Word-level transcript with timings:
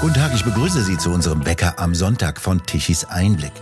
Guten 0.00 0.14
Tag, 0.14 0.34
ich 0.34 0.44
begrüße 0.44 0.82
Sie 0.82 0.96
zu 0.96 1.10
unserem 1.10 1.40
Bäcker 1.40 1.78
am 1.78 1.94
Sonntag 1.94 2.40
von 2.40 2.64
Tichys 2.64 3.04
Einblick. 3.04 3.52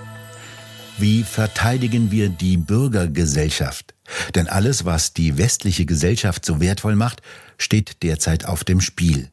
Wie 0.97 1.25
verteidigen 1.25 2.13
wir 2.13 2.29
die 2.29 2.57
Bürgergesellschaft? 2.57 3.93
Denn 4.37 4.47
alles, 4.47 4.85
was 4.85 5.13
die 5.13 5.37
westliche 5.37 5.85
Gesellschaft 5.85 6.45
so 6.45 6.61
wertvoll 6.61 6.95
macht, 6.95 7.23
steht 7.59 8.05
derzeit 8.05 8.45
auf 8.45 8.63
dem 8.63 8.81
Spiel. 8.81 9.31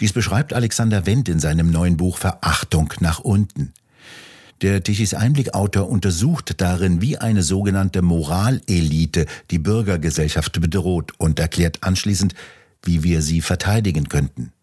Dies 0.00 0.14
beschreibt 0.14 0.54
Alexander 0.54 1.04
Wendt 1.04 1.28
in 1.28 1.38
seinem 1.38 1.70
neuen 1.70 1.98
Buch 1.98 2.16
Verachtung 2.16 2.94
nach 3.00 3.18
unten. 3.18 3.74
Der 4.62 4.82
Tichys 4.82 5.12
Einblick-Autor 5.12 5.86
untersucht 5.86 6.62
darin, 6.62 7.02
wie 7.02 7.18
eine 7.18 7.42
sogenannte 7.42 8.00
Moralelite 8.00 9.26
die 9.50 9.58
Bürgergesellschaft 9.58 10.62
bedroht 10.62 11.12
und 11.18 11.38
erklärt 11.38 11.82
anschließend, 11.82 12.34
wie 12.82 13.02
wir 13.02 13.20
sie 13.20 13.42
verteidigen 13.42 14.08
könnten. 14.08 14.54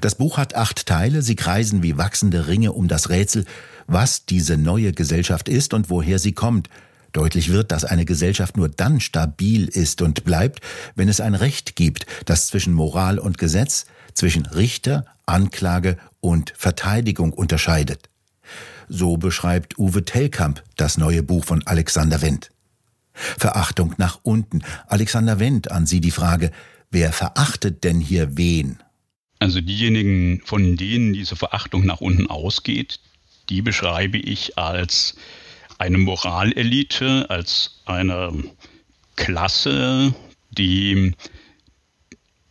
Das 0.00 0.14
Buch 0.14 0.38
hat 0.38 0.54
acht 0.54 0.86
Teile, 0.86 1.22
sie 1.22 1.36
kreisen 1.36 1.82
wie 1.82 1.98
wachsende 1.98 2.46
Ringe 2.46 2.72
um 2.72 2.88
das 2.88 3.08
Rätsel, 3.08 3.44
was 3.86 4.26
diese 4.26 4.56
neue 4.56 4.92
Gesellschaft 4.92 5.48
ist 5.48 5.74
und 5.74 5.90
woher 5.90 6.18
sie 6.18 6.32
kommt. 6.32 6.68
Deutlich 7.12 7.50
wird, 7.50 7.72
dass 7.72 7.84
eine 7.84 8.04
Gesellschaft 8.04 8.56
nur 8.56 8.68
dann 8.68 9.00
stabil 9.00 9.68
ist 9.68 10.02
und 10.02 10.24
bleibt, 10.24 10.60
wenn 10.96 11.08
es 11.08 11.20
ein 11.20 11.34
Recht 11.34 11.76
gibt, 11.76 12.06
das 12.26 12.48
zwischen 12.48 12.74
Moral 12.74 13.18
und 13.18 13.38
Gesetz, 13.38 13.86
zwischen 14.12 14.46
Richter, 14.46 15.04
Anklage 15.24 15.96
und 16.20 16.52
Verteidigung 16.56 17.32
unterscheidet. 17.32 18.10
So 18.88 19.16
beschreibt 19.16 19.78
Uwe 19.78 20.04
Tellkamp 20.04 20.62
das 20.76 20.98
neue 20.98 21.22
Buch 21.22 21.44
von 21.44 21.66
Alexander 21.66 22.22
Wendt. 22.22 22.50
Verachtung 23.12 23.94
nach 23.96 24.20
unten. 24.22 24.62
Alexander 24.86 25.40
Wendt, 25.40 25.70
an 25.70 25.86
Sie 25.86 26.00
die 26.00 26.10
Frage, 26.10 26.50
wer 26.90 27.12
verachtet 27.12 27.82
denn 27.82 28.00
hier 28.00 28.36
wen? 28.36 28.78
Also 29.38 29.60
diejenigen, 29.60 30.40
von 30.44 30.76
denen 30.76 31.12
diese 31.12 31.36
Verachtung 31.36 31.84
nach 31.84 32.00
unten 32.00 32.28
ausgeht, 32.28 33.00
die 33.48 33.62
beschreibe 33.62 34.18
ich 34.18 34.58
als 34.58 35.16
eine 35.78 35.98
Moralelite, 35.98 37.28
als 37.28 37.82
eine 37.84 38.32
Klasse, 39.16 40.14
die 40.50 41.14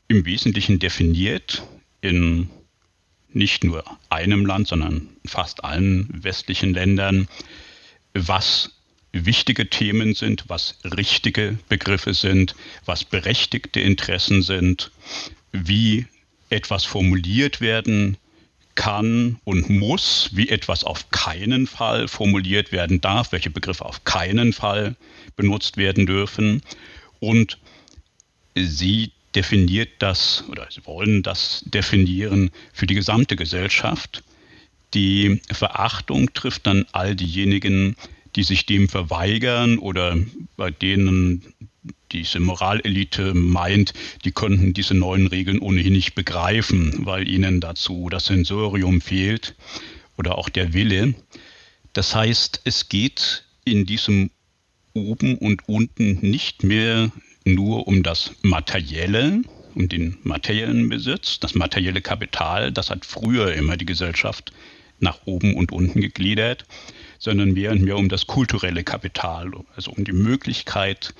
im 0.07 0.25
Wesentlichen 0.25 0.79
definiert 0.79 1.63
in 2.01 2.49
nicht 3.33 3.63
nur 3.63 3.83
einem 4.09 4.45
Land, 4.45 4.67
sondern 4.67 5.09
fast 5.25 5.63
allen 5.63 6.07
westlichen 6.23 6.73
Ländern, 6.73 7.27
was 8.13 8.71
wichtige 9.11 9.69
Themen 9.69 10.13
sind, 10.13 10.45
was 10.47 10.77
richtige 10.83 11.57
Begriffe 11.67 12.13
sind, 12.13 12.55
was 12.85 13.03
berechtigte 13.03 13.79
Interessen 13.79 14.41
sind, 14.41 14.91
wie 15.51 16.05
etwas 16.49 16.85
formuliert 16.85 17.61
werden 17.61 18.17
kann 18.75 19.39
und 19.45 19.69
muss, 19.69 20.29
wie 20.33 20.49
etwas 20.49 20.83
auf 20.83 21.09
keinen 21.09 21.65
Fall 21.65 22.07
formuliert 22.07 22.71
werden 22.71 23.01
darf, 23.01 23.31
welche 23.31 23.49
Begriffe 23.49 23.85
auf 23.85 24.03
keinen 24.03 24.53
Fall 24.53 24.95
benutzt 25.35 25.77
werden 25.77 26.05
dürfen. 26.05 26.61
Und 27.19 27.57
sie 28.55 29.11
definiert 29.33 29.89
das 29.99 30.43
oder 30.49 30.67
sie 30.69 30.85
wollen 30.85 31.23
das 31.23 31.63
definieren 31.65 32.51
für 32.73 32.85
die 32.85 32.95
gesamte 32.95 33.35
Gesellschaft. 33.35 34.23
Die 34.93 35.41
Verachtung 35.51 36.33
trifft 36.33 36.67
dann 36.67 36.85
all 36.91 37.15
diejenigen, 37.15 37.95
die 38.35 38.43
sich 38.43 38.65
dem 38.65 38.89
verweigern 38.89 39.77
oder 39.77 40.17
bei 40.57 40.71
denen 40.71 41.53
diese 42.11 42.39
Moralelite 42.39 43.33
meint, 43.33 43.93
die 44.23 44.31
könnten 44.31 44.73
diese 44.73 44.93
neuen 44.93 45.27
Regeln 45.27 45.59
ohnehin 45.59 45.93
nicht 45.93 46.15
begreifen, 46.15 47.05
weil 47.05 47.27
ihnen 47.27 47.59
dazu 47.59 48.09
das 48.09 48.25
Sensorium 48.25 49.01
fehlt 49.01 49.55
oder 50.17 50.37
auch 50.37 50.49
der 50.49 50.73
Wille. 50.73 51.15
Das 51.93 52.15
heißt, 52.15 52.61
es 52.63 52.89
geht 52.89 53.45
in 53.63 53.85
diesem 53.85 54.31
oben 54.93 55.37
und 55.37 55.67
unten 55.67 56.19
nicht 56.21 56.63
mehr 56.63 57.11
nur 57.45 57.87
um 57.87 58.01
das 58.01 58.31
Materielle, 58.41 59.41
um 59.75 59.89
den 59.89 60.17
materiellen 60.23 60.89
Besitz, 60.89 61.39
das 61.39 61.53
materielle 61.53 62.01
Kapital, 62.01 62.71
das 62.71 62.89
hat 62.89 63.05
früher 63.05 63.53
immer 63.53 63.77
die 63.77 63.85
Gesellschaft 63.85 64.53
nach 64.99 65.19
oben 65.25 65.55
und 65.55 65.71
unten 65.71 65.99
gegliedert, 66.01 66.65
sondern 67.19 67.53
mehr 67.53 67.71
und 67.71 67.81
mehr 67.81 67.97
um 67.97 68.09
das 68.09 68.27
kulturelle 68.27 68.83
Kapital, 68.83 69.51
also 69.75 69.91
um 69.91 70.05
die 70.05 70.13
Möglichkeit, 70.13 71.13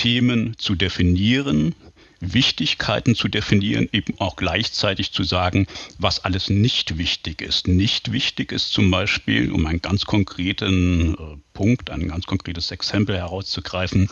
Themen 0.00 0.56
zu 0.56 0.76
definieren, 0.76 1.74
Wichtigkeiten 2.20 3.14
zu 3.14 3.28
definieren, 3.28 3.86
eben 3.92 4.18
auch 4.18 4.36
gleichzeitig 4.36 5.12
zu 5.12 5.24
sagen, 5.24 5.66
was 5.98 6.24
alles 6.24 6.48
nicht 6.48 6.96
wichtig 6.96 7.42
ist. 7.42 7.68
Nicht 7.68 8.10
wichtig 8.10 8.50
ist 8.50 8.72
zum 8.72 8.90
Beispiel, 8.90 9.52
um 9.52 9.66
einen 9.66 9.82
ganz 9.82 10.06
konkreten 10.06 11.14
äh, 11.16 11.36
Punkt, 11.52 11.90
ein 11.90 12.08
ganz 12.08 12.24
konkretes 12.24 12.70
Exempel 12.70 13.18
herauszugreifen, 13.18 14.08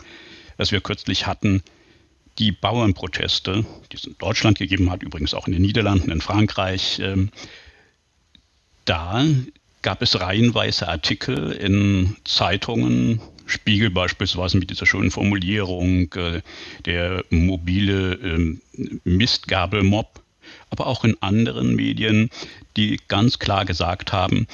was 0.57 0.71
wir 0.71 0.79
kürzlich 0.79 1.25
hatten, 1.25 1.63
die 2.37 2.51
Bauernproteste, 2.51 3.65
die 3.91 3.95
es 3.95 4.05
in 4.05 4.15
Deutschland 4.19 4.59
gegeben 4.59 4.91
hat, 4.91 5.01
übrigens 5.01 5.33
auch 5.33 5.47
in 5.47 5.53
den 5.53 5.63
Niederlanden, 5.63 6.11
in 6.11 6.21
Frankreich, 6.21 6.99
äh, 6.99 7.27
da 8.85 9.25
gab 9.81 10.03
es 10.03 10.19
reihenweise 10.19 10.87
Artikel 10.87 11.51
in 11.51 12.15
Zeitungen, 12.25 13.21
Spiegel 13.49 13.89
beispielsweise 13.89 14.57
mit 14.57 14.69
dieser 14.69 14.85
schönen 14.85 15.11
Formulierung, 15.11 16.13
äh, 16.13 16.41
der 16.85 17.23
mobile 17.29 18.13
äh, 18.13 18.57
Mistgabelmob, 19.03 20.21
aber 20.69 20.87
auch 20.87 21.03
in 21.03 21.17
anderen 21.21 21.75
Medien, 21.75 22.29
die 22.77 22.99
ganz 23.07 23.39
klar 23.39 23.65
gesagt 23.65 24.13
haben, 24.13 24.47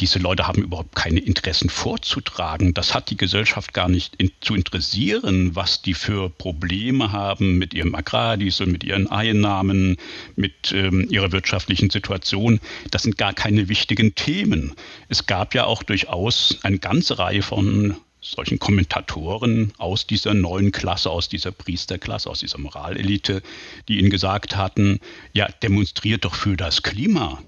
diese 0.00 0.18
Leute 0.18 0.46
haben 0.46 0.62
überhaupt 0.62 0.94
keine 0.94 1.20
Interessen 1.20 1.68
vorzutragen. 1.68 2.72
Das 2.72 2.94
hat 2.94 3.10
die 3.10 3.16
Gesellschaft 3.16 3.74
gar 3.74 3.88
nicht 3.88 4.16
in, 4.16 4.30
zu 4.40 4.54
interessieren, 4.54 5.54
was 5.54 5.82
die 5.82 5.94
für 5.94 6.30
Probleme 6.30 7.12
haben 7.12 7.58
mit 7.58 7.74
ihrem 7.74 7.94
Agrardiesel, 7.94 8.66
mit 8.66 8.82
ihren 8.82 9.08
Einnahmen, 9.08 9.98
mit 10.36 10.72
ähm, 10.72 11.06
ihrer 11.10 11.32
wirtschaftlichen 11.32 11.90
Situation. 11.90 12.60
Das 12.90 13.02
sind 13.02 13.18
gar 13.18 13.34
keine 13.34 13.68
wichtigen 13.68 14.14
Themen. 14.14 14.72
Es 15.08 15.26
gab 15.26 15.54
ja 15.54 15.64
auch 15.64 15.82
durchaus 15.82 16.58
eine 16.62 16.78
ganze 16.78 17.18
Reihe 17.18 17.42
von 17.42 17.96
solchen 18.20 18.58
Kommentatoren 18.58 19.72
aus 19.78 20.06
dieser 20.06 20.34
neuen 20.34 20.72
Klasse, 20.72 21.10
aus 21.10 21.28
dieser 21.28 21.52
Priesterklasse, 21.52 22.28
aus 22.28 22.40
dieser 22.40 22.58
Moralelite, 22.58 23.42
die 23.88 23.98
ihnen 23.98 24.10
gesagt 24.10 24.56
hatten, 24.56 25.00
ja, 25.32 25.48
demonstriert 25.62 26.24
doch 26.24 26.34
für 26.34 26.56
das 26.56 26.82
Klima. 26.82 27.42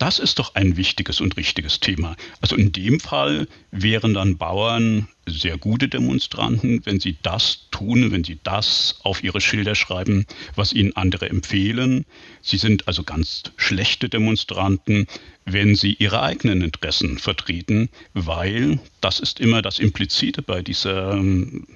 Das 0.00 0.18
ist 0.18 0.38
doch 0.38 0.54
ein 0.54 0.78
wichtiges 0.78 1.20
und 1.20 1.36
richtiges 1.36 1.78
Thema. 1.78 2.16
Also 2.40 2.56
in 2.56 2.72
dem 2.72 3.00
Fall 3.00 3.46
wären 3.70 4.14
dann 4.14 4.38
Bauern 4.38 5.08
sehr 5.26 5.58
gute 5.58 5.90
Demonstranten, 5.90 6.80
wenn 6.86 7.00
sie 7.00 7.18
das 7.20 7.68
tun, 7.70 8.10
wenn 8.10 8.24
sie 8.24 8.38
das 8.42 8.98
auf 9.02 9.22
ihre 9.22 9.42
Schilder 9.42 9.74
schreiben, 9.74 10.24
was 10.56 10.72
ihnen 10.72 10.96
andere 10.96 11.28
empfehlen. 11.28 12.06
Sie 12.40 12.56
sind 12.56 12.88
also 12.88 13.02
ganz 13.02 13.42
schlechte 13.58 14.08
Demonstranten, 14.08 15.06
wenn 15.44 15.76
sie 15.76 15.96
ihre 15.98 16.22
eigenen 16.22 16.62
Interessen 16.62 17.18
vertreten, 17.18 17.90
weil 18.14 18.80
das 19.02 19.20
ist 19.20 19.38
immer 19.38 19.60
das 19.60 19.78
Implizite 19.78 20.40
bei 20.40 20.62
dieser 20.62 21.12
ähm, 21.12 21.66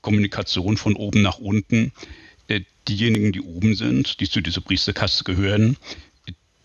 Kommunikation 0.00 0.76
von 0.76 0.96
oben 0.96 1.22
nach 1.22 1.38
unten. 1.38 1.92
Äh, 2.48 2.62
diejenigen, 2.88 3.30
die 3.30 3.40
oben 3.40 3.76
sind, 3.76 4.18
die 4.18 4.28
zu 4.28 4.40
dieser 4.40 4.60
Priesterkaste 4.62 5.22
gehören, 5.22 5.76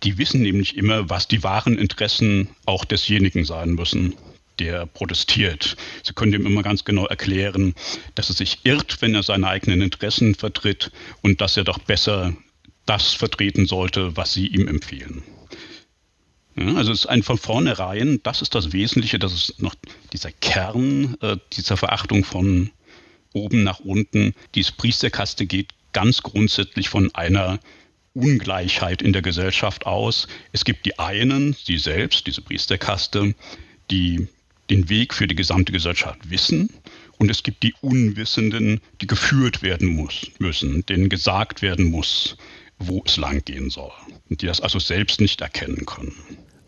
die 0.03 0.17
wissen 0.17 0.41
nämlich 0.41 0.77
immer, 0.77 1.09
was 1.09 1.27
die 1.27 1.43
wahren 1.43 1.77
Interessen 1.77 2.49
auch 2.65 2.85
desjenigen 2.85 3.45
sein 3.45 3.73
müssen, 3.73 4.15
der 4.59 4.85
protestiert. 4.85 5.75
Sie 6.03 6.13
können 6.13 6.31
dem 6.31 6.45
immer 6.45 6.63
ganz 6.63 6.85
genau 6.85 7.05
erklären, 7.05 7.73
dass 8.15 8.29
er 8.29 8.35
sich 8.35 8.59
irrt, 8.63 9.01
wenn 9.01 9.15
er 9.15 9.23
seine 9.23 9.47
eigenen 9.47 9.81
Interessen 9.81 10.35
vertritt 10.35 10.91
und 11.21 11.41
dass 11.41 11.57
er 11.57 11.63
doch 11.63 11.79
besser 11.79 12.35
das 12.85 13.13
vertreten 13.13 13.65
sollte, 13.65 14.15
was 14.17 14.33
sie 14.33 14.47
ihm 14.47 14.67
empfehlen. 14.67 15.23
Ja, 16.55 16.75
also 16.75 16.91
es 16.91 17.01
ist 17.01 17.05
ein 17.07 17.23
von 17.23 17.37
vornherein, 17.37 18.19
das 18.23 18.41
ist 18.41 18.55
das 18.55 18.73
Wesentliche, 18.73 19.19
das 19.19 19.33
ist 19.33 19.61
noch 19.61 19.75
dieser 20.11 20.31
Kern 20.31 21.15
äh, 21.21 21.37
dieser 21.53 21.77
Verachtung 21.77 22.25
von 22.25 22.71
oben 23.33 23.63
nach 23.63 23.79
unten. 23.79 24.33
Diese 24.55 24.73
Priesterkaste 24.73 25.45
geht 25.45 25.69
ganz 25.93 26.21
grundsätzlich 26.21 26.89
von 26.89 27.13
einer 27.15 27.59
Ungleichheit 28.13 29.01
in 29.01 29.13
der 29.13 29.21
Gesellschaft 29.21 29.85
aus. 29.85 30.27
Es 30.51 30.65
gibt 30.65 30.85
die 30.85 30.99
einen, 30.99 31.53
sie 31.53 31.77
selbst, 31.77 32.27
diese 32.27 32.41
Priesterkaste, 32.41 33.33
die 33.89 34.27
den 34.69 34.89
Weg 34.89 35.13
für 35.13 35.27
die 35.27 35.35
gesamte 35.35 35.71
Gesellschaft 35.71 36.29
wissen. 36.29 36.69
Und 37.17 37.29
es 37.29 37.43
gibt 37.43 37.61
die 37.63 37.75
Unwissenden, 37.81 38.81
die 38.99 39.07
geführt 39.07 39.61
werden 39.61 39.89
muss, 39.89 40.31
müssen, 40.39 40.85
denen 40.87 41.07
gesagt 41.09 41.61
werden 41.61 41.85
muss, 41.85 42.35
wo 42.79 43.03
es 43.05 43.17
lang 43.17 43.45
gehen 43.45 43.69
soll. 43.69 43.91
Und 44.29 44.41
die 44.41 44.47
das 44.47 44.61
also 44.61 44.79
selbst 44.79 45.21
nicht 45.21 45.41
erkennen 45.41 45.85
können. 45.85 46.13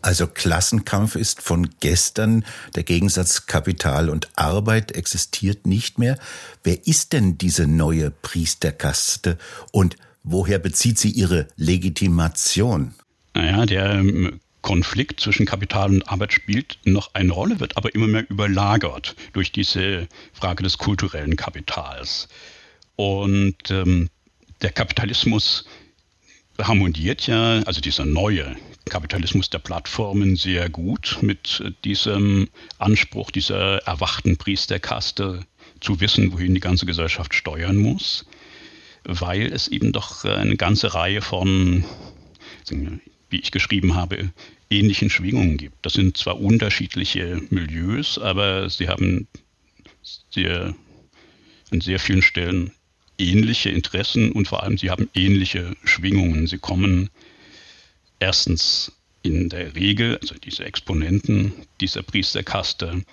Also 0.00 0.26
Klassenkampf 0.26 1.16
ist 1.16 1.40
von 1.40 1.70
gestern, 1.80 2.44
der 2.74 2.82
Gegensatz 2.82 3.46
Kapital 3.46 4.10
und 4.10 4.28
Arbeit 4.36 4.92
existiert 4.92 5.66
nicht 5.66 5.98
mehr. 5.98 6.18
Wer 6.62 6.86
ist 6.86 7.14
denn 7.14 7.38
diese 7.38 7.66
neue 7.66 8.10
Priesterkaste 8.10 9.38
und 9.72 9.96
Woher 10.24 10.58
bezieht 10.58 10.98
sie 10.98 11.10
ihre 11.10 11.48
Legitimation? 11.56 12.94
naja, 13.34 13.66
der 13.66 13.92
ähm, 13.92 14.40
Konflikt 14.62 15.20
zwischen 15.20 15.44
Kapital 15.44 15.90
und 15.90 16.08
Arbeit 16.08 16.32
spielt 16.32 16.78
noch 16.84 17.14
eine 17.14 17.32
Rolle, 17.32 17.60
wird 17.60 17.76
aber 17.76 17.94
immer 17.94 18.06
mehr 18.06 18.30
überlagert 18.30 19.14
durch 19.34 19.52
diese 19.52 20.08
Frage 20.32 20.62
des 20.62 20.78
kulturellen 20.78 21.36
Kapitals. 21.36 22.28
Und 22.96 23.70
ähm, 23.70 24.08
der 24.62 24.70
Kapitalismus 24.70 25.66
harmoniert 26.58 27.26
ja, 27.26 27.62
also 27.64 27.80
dieser 27.80 28.06
neue 28.06 28.56
Kapitalismus 28.86 29.50
der 29.50 29.58
Plattformen 29.58 30.36
sehr 30.36 30.70
gut 30.70 31.18
mit 31.20 31.62
diesem 31.84 32.48
Anspruch 32.78 33.30
dieser 33.30 33.78
erwachten 33.78 34.36
Priesterkaste 34.36 35.40
zu 35.80 36.00
wissen, 36.00 36.32
wohin 36.32 36.54
die 36.54 36.60
ganze 36.60 36.86
Gesellschaft 36.86 37.34
steuern 37.34 37.76
muss, 37.76 38.24
weil 39.04 39.52
es 39.52 39.68
eben 39.68 39.92
doch 39.92 40.24
eine 40.24 40.56
ganze 40.56 40.94
Reihe 40.94 41.22
von, 41.22 41.84
wie 43.30 43.40
ich 43.40 43.50
geschrieben 43.50 43.94
habe, 43.94 44.30
ähnlichen 44.70 45.10
Schwingungen 45.10 45.56
gibt. 45.56 45.76
Das 45.82 45.92
sind 45.92 46.16
zwar 46.16 46.40
unterschiedliche 46.40 47.40
Milieus, 47.50 48.18
aber 48.18 48.68
sie 48.70 48.88
haben 48.88 49.28
sehr, 50.30 50.74
an 51.70 51.80
sehr 51.80 51.98
vielen 51.98 52.22
Stellen 52.22 52.72
ähnliche 53.18 53.70
Interessen 53.70 54.32
und 54.32 54.48
vor 54.48 54.62
allem 54.62 54.78
sie 54.78 54.90
haben 54.90 55.08
ähnliche 55.14 55.76
Schwingungen. 55.84 56.46
Sie 56.46 56.58
kommen 56.58 57.10
erstens 58.18 58.92
in 59.22 59.48
der 59.48 59.74
Regel, 59.74 60.18
also 60.18 60.34
diese 60.34 60.64
Exponenten 60.64 61.52
dieser 61.80 62.02
Priesterkaste, 62.02 63.04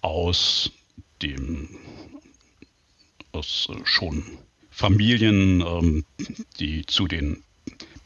aus 0.00 0.70
dem 1.22 1.68
aus 3.30 3.68
schon 3.84 4.24
Familien, 4.72 5.60
ähm, 5.60 6.04
die 6.58 6.84
zu 6.86 7.06
den 7.06 7.42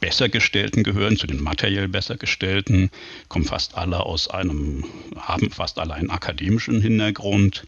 Bessergestellten 0.01 0.83
gehören, 0.83 1.17
zu 1.17 1.27
den 1.27 1.43
materiell 1.43 1.89
Bessergestellten, 1.89 2.91
kommen 3.29 3.47
fast 3.47 3.77
alle 3.77 4.01
aus 4.01 4.29
einem, 4.29 4.85
haben 5.17 5.51
fast 5.51 5.79
alle 5.79 5.95
einen 5.95 6.11
akademischen 6.11 6.83
Hintergrund. 6.83 7.67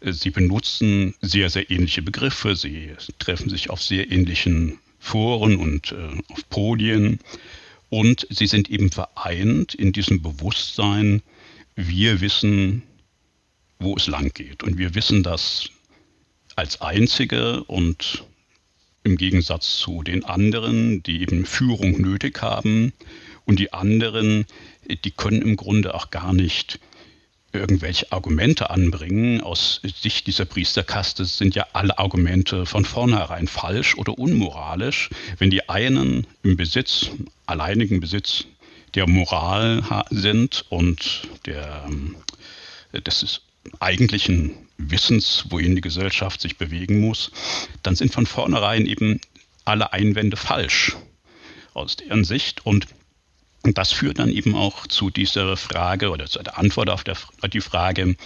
Sie 0.00 0.30
benutzen 0.30 1.14
sehr, 1.20 1.50
sehr 1.50 1.70
ähnliche 1.70 2.02
Begriffe, 2.02 2.56
sie 2.56 2.92
treffen 3.18 3.50
sich 3.50 3.70
auf 3.70 3.82
sehr 3.82 4.10
ähnlichen 4.10 4.78
Foren 4.98 5.56
und 5.56 5.92
äh, 5.92 6.08
auf 6.32 6.48
Podien. 6.48 7.20
Und 7.88 8.26
sie 8.30 8.46
sind 8.46 8.70
eben 8.70 8.90
vereint 8.90 9.74
in 9.74 9.92
diesem 9.92 10.22
Bewusstsein, 10.22 11.22
wir 11.76 12.20
wissen, 12.20 12.82
wo 13.78 13.96
es 13.96 14.06
lang 14.06 14.32
geht. 14.32 14.62
Und 14.62 14.78
wir 14.78 14.94
wissen 14.94 15.22
das 15.22 15.70
als 16.56 16.80
Einzige 16.80 17.64
und 17.64 18.24
im 19.02 19.16
Gegensatz 19.16 19.78
zu 19.78 20.02
den 20.02 20.24
anderen, 20.24 21.02
die 21.02 21.22
eben 21.22 21.46
Führung 21.46 22.00
nötig 22.00 22.42
haben. 22.42 22.92
Und 23.44 23.58
die 23.58 23.72
anderen, 23.72 24.46
die 24.86 25.10
können 25.10 25.42
im 25.42 25.56
Grunde 25.56 25.94
auch 25.94 26.10
gar 26.10 26.32
nicht 26.32 26.78
irgendwelche 27.52 28.12
Argumente 28.12 28.70
anbringen. 28.70 29.40
Aus 29.40 29.80
Sicht 29.82 30.26
dieser 30.26 30.44
Priesterkaste 30.44 31.24
sind 31.24 31.54
ja 31.54 31.66
alle 31.72 31.98
Argumente 31.98 32.66
von 32.66 32.84
vornherein 32.84 33.48
falsch 33.48 33.96
oder 33.96 34.18
unmoralisch. 34.18 35.10
Wenn 35.38 35.50
die 35.50 35.68
einen 35.68 36.26
im 36.42 36.56
Besitz, 36.56 37.10
alleinigen 37.46 38.00
Besitz 38.00 38.44
der 38.94 39.08
Moral 39.08 39.82
sind 40.10 40.64
und 40.68 41.28
der, 41.46 41.88
des 42.92 43.40
eigentlichen 43.78 44.52
Wissens, 44.88 45.46
wohin 45.50 45.74
die 45.74 45.80
Gesellschaft 45.80 46.40
sich 46.40 46.56
bewegen 46.56 47.00
muss, 47.00 47.32
dann 47.82 47.96
sind 47.96 48.12
von 48.12 48.26
vornherein 48.26 48.86
eben 48.86 49.20
alle 49.64 49.92
Einwände 49.92 50.36
falsch 50.36 50.96
aus 51.74 51.96
deren 51.96 52.24
Sicht. 52.24 52.64
Und 52.64 52.86
das 53.62 53.92
führt 53.92 54.18
dann 54.18 54.30
eben 54.30 54.54
auch 54.54 54.86
zu 54.86 55.10
dieser 55.10 55.56
Frage 55.56 56.10
oder 56.10 56.26
zu 56.26 56.42
der 56.42 56.58
Antwort 56.58 56.88
auf 56.88 57.04
der, 57.04 57.16
die 57.52 57.60
Frage, 57.60 58.16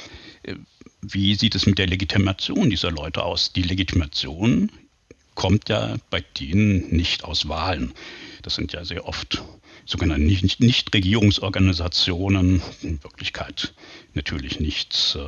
äh, 0.44 0.54
wie 1.02 1.34
sieht 1.34 1.54
es 1.54 1.66
mit 1.66 1.78
der 1.78 1.86
Legitimation 1.86 2.70
dieser 2.70 2.90
Leute 2.90 3.22
aus? 3.22 3.52
Die 3.52 3.62
Legitimation 3.62 4.70
kommt 5.34 5.68
ja 5.68 5.96
bei 6.10 6.24
denen 6.40 6.88
nicht 6.94 7.24
aus 7.24 7.48
Wahlen. 7.48 7.92
Das 8.42 8.54
sind 8.54 8.72
ja 8.72 8.84
sehr 8.84 9.06
oft 9.06 9.42
sogenannte 9.84 10.24
Nichtregierungsorganisationen, 10.24 12.62
in 12.82 13.02
Wirklichkeit 13.02 13.74
natürlich 14.14 14.60
nichts 14.60 15.16
äh, 15.16 15.20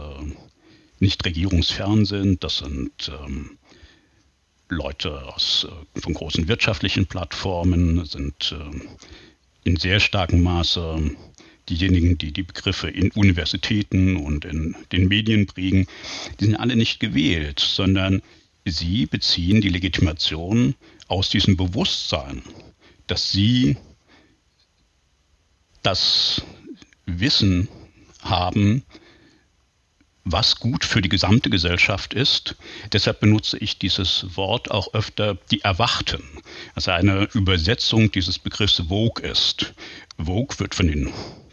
nicht 0.98 1.24
regierungsfern 1.24 2.04
sind. 2.04 2.42
Das 2.44 2.58
sind 2.58 3.10
ähm, 3.24 3.58
Leute 4.68 5.26
aus, 5.26 5.66
äh, 5.94 6.00
von 6.00 6.14
großen 6.14 6.48
wirtschaftlichen 6.48 7.06
Plattformen, 7.06 8.04
sind 8.04 8.52
äh, 8.52 9.68
in 9.68 9.76
sehr 9.76 10.00
starkem 10.00 10.42
Maße 10.42 11.16
diejenigen, 11.68 12.16
die 12.18 12.32
die 12.32 12.44
Begriffe 12.44 12.88
in 12.88 13.10
Universitäten 13.12 14.16
und 14.16 14.44
in 14.44 14.76
den 14.92 15.08
Medien 15.08 15.46
prägen, 15.46 15.86
die 16.38 16.46
sind 16.46 16.56
alle 16.56 16.76
nicht 16.76 17.00
gewählt, 17.00 17.58
sondern 17.58 18.22
sie 18.64 19.06
beziehen 19.06 19.60
die 19.60 19.68
Legitimation 19.68 20.74
aus 21.08 21.30
diesem 21.30 21.56
Bewusstsein, 21.56 22.42
dass 23.06 23.32
sie 23.32 23.76
das 25.82 26.42
Wissen 27.06 27.68
haben, 28.22 28.82
was 30.26 30.56
gut 30.56 30.84
für 30.84 31.00
die 31.00 31.08
gesamte 31.08 31.50
Gesellschaft 31.50 32.12
ist. 32.12 32.56
Deshalb 32.92 33.20
benutze 33.20 33.58
ich 33.58 33.78
dieses 33.78 34.26
Wort 34.36 34.70
auch 34.72 34.92
öfter 34.92 35.38
die 35.52 35.62
Erwachten. 35.62 36.22
Also 36.74 36.90
eine 36.90 37.28
Übersetzung 37.32 38.10
dieses 38.10 38.38
Begriffs 38.38 38.82
Vogue 38.88 39.24
ist. 39.24 39.72
Vogue 40.18 40.58
wird 40.58 40.74
von 40.74 40.88
den 40.88 41.12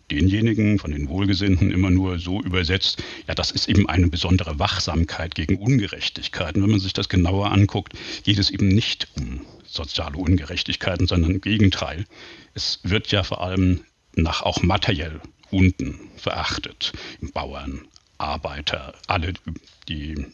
denjenigen, 0.10 0.80
von 0.80 0.92
den 0.92 1.08
Wohlgesinnten 1.08 1.72
immer 1.72 1.92
nur 1.92 2.20
so 2.20 2.42
übersetzt, 2.42 3.02
ja, 3.28 3.36
das 3.36 3.52
ist 3.52 3.70
eben 3.70 3.88
eine 3.88 4.08
besondere 4.08 4.60
Wachsamkeit 4.60 5.36
gegen 5.36 5.58
Ungerechtigkeiten. 5.58 6.62
Wenn 6.62 6.72
man 6.72 6.80
sich 6.80 6.94
das 6.94 7.10
genauer 7.10 7.52
anguckt, 7.52 7.94
geht 8.24 8.40
es 8.40 8.50
eben 8.50 8.68
nicht 8.68 9.08
um 9.16 9.42
soziale 9.66 10.18
Ungerechtigkeiten, 10.18 11.08
sondern 11.08 11.32
im 11.32 11.42
Gegenteil. 11.42 12.06
Es 12.54 12.80
wird 12.84 13.12
ja 13.12 13.24
vor 13.24 13.42
allem 13.42 13.82
nach 14.16 14.42
auch 14.42 14.62
materiell 14.62 15.22
unten 15.52 16.00
verachtet. 16.18 16.94
Bauern, 17.34 17.88
Arbeiter, 18.24 18.94
alle, 19.08 19.34
die 19.88 20.26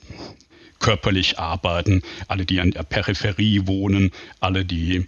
körperlich 0.79 1.39
arbeiten, 1.39 2.01
alle, 2.27 2.45
die 2.45 2.61
an 2.61 2.71
der 2.71 2.83
Peripherie 2.83 3.67
wohnen, 3.67 4.11
alle, 4.39 4.65
die 4.65 5.07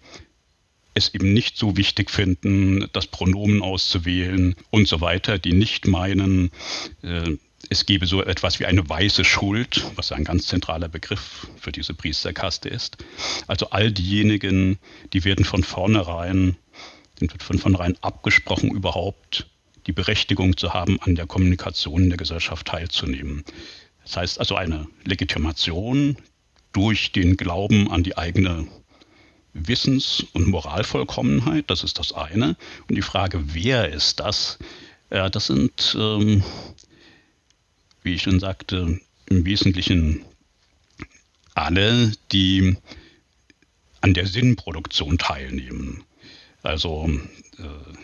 es 0.93 1.13
eben 1.13 1.33
nicht 1.33 1.57
so 1.57 1.77
wichtig 1.77 2.11
finden, 2.11 2.87
das 2.91 3.07
Pronomen 3.07 3.61
auszuwählen 3.61 4.55
und 4.69 4.87
so 4.87 4.99
weiter, 4.99 5.39
die 5.39 5.53
nicht 5.53 5.87
meinen, 5.87 6.51
äh, 7.01 7.37
es 7.69 7.85
gebe 7.85 8.05
so 8.05 8.23
etwas 8.23 8.59
wie 8.59 8.65
eine 8.65 8.87
weiße 8.87 9.23
Schuld, 9.23 9.85
was 9.95 10.11
ein 10.11 10.25
ganz 10.25 10.47
zentraler 10.47 10.89
Begriff 10.89 11.47
für 11.57 11.71
diese 11.71 11.93
Priesterkaste 11.93 12.67
ist. 12.67 12.97
Also 13.47 13.69
all 13.69 13.91
diejenigen, 13.91 14.79
die 15.13 15.23
werden 15.23 15.45
von 15.45 15.63
vornherein, 15.63 16.57
wird 17.19 17.43
von 17.43 17.59
vornherein 17.59 17.95
abgesprochen, 18.01 18.71
überhaupt 18.71 19.47
die 19.87 19.91
Berechtigung 19.91 20.57
zu 20.57 20.73
haben, 20.73 20.99
an 21.01 21.15
der 21.15 21.27
Kommunikation 21.27 22.03
in 22.03 22.09
der 22.09 22.17
Gesellschaft 22.17 22.67
teilzunehmen. 22.67 23.43
Das 24.03 24.17
heißt 24.17 24.39
also 24.39 24.55
eine 24.55 24.87
Legitimation 25.03 26.17
durch 26.73 27.11
den 27.11 27.37
Glauben 27.37 27.91
an 27.91 28.03
die 28.03 28.17
eigene 28.17 28.67
Wissens- 29.53 30.25
und 30.33 30.47
Moralvollkommenheit, 30.47 31.65
das 31.69 31.83
ist 31.83 31.99
das 31.99 32.13
eine. 32.13 32.55
Und 32.87 32.95
die 32.95 33.01
Frage, 33.01 33.53
wer 33.53 33.89
ist 33.89 34.19
das? 34.19 34.59
Ja, 35.09 35.29
das 35.29 35.47
sind, 35.47 35.95
ähm, 35.99 36.43
wie 38.01 38.13
ich 38.13 38.21
schon 38.21 38.39
sagte, 38.39 38.99
im 39.25 39.45
Wesentlichen 39.45 40.23
alle, 41.53 42.13
die 42.31 42.77
an 43.99 44.13
der 44.13 44.25
Sinnproduktion 44.25 45.17
teilnehmen. 45.17 46.03
Also 46.63 47.09
äh, 47.57 47.97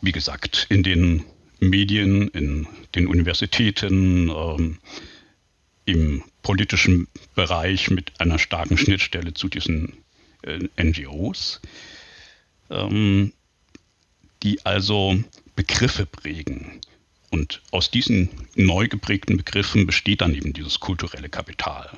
wie 0.00 0.12
gesagt, 0.12 0.66
in 0.68 0.82
den 0.82 1.24
Medien, 1.60 2.28
in 2.28 2.66
den 2.94 3.06
Universitäten, 3.06 4.30
ähm, 4.30 4.78
im 5.84 6.22
politischen 6.42 7.08
Bereich 7.34 7.90
mit 7.90 8.20
einer 8.20 8.38
starken 8.38 8.78
Schnittstelle 8.78 9.34
zu 9.34 9.48
diesen 9.48 9.94
äh, 10.42 10.68
NGOs, 10.82 11.60
ähm, 12.70 13.32
die 14.42 14.64
also 14.64 15.22
Begriffe 15.54 16.06
prägen. 16.06 16.80
Und 17.30 17.62
aus 17.70 17.90
diesen 17.90 18.28
neu 18.56 18.88
geprägten 18.88 19.36
Begriffen 19.36 19.86
besteht 19.86 20.20
dann 20.20 20.34
eben 20.34 20.52
dieses 20.52 20.80
kulturelle 20.80 21.28
Kapital. 21.28 21.90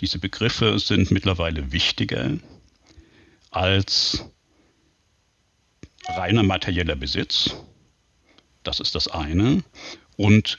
Diese 0.00 0.18
Begriffe 0.18 0.78
sind 0.78 1.10
mittlerweile 1.10 1.72
wichtiger 1.72 2.38
als 3.50 4.24
reiner 6.08 6.42
materieller 6.42 6.96
Besitz. 6.96 7.54
Das 8.62 8.80
ist 8.80 8.94
das 8.94 9.08
eine. 9.08 9.62
Und 10.16 10.58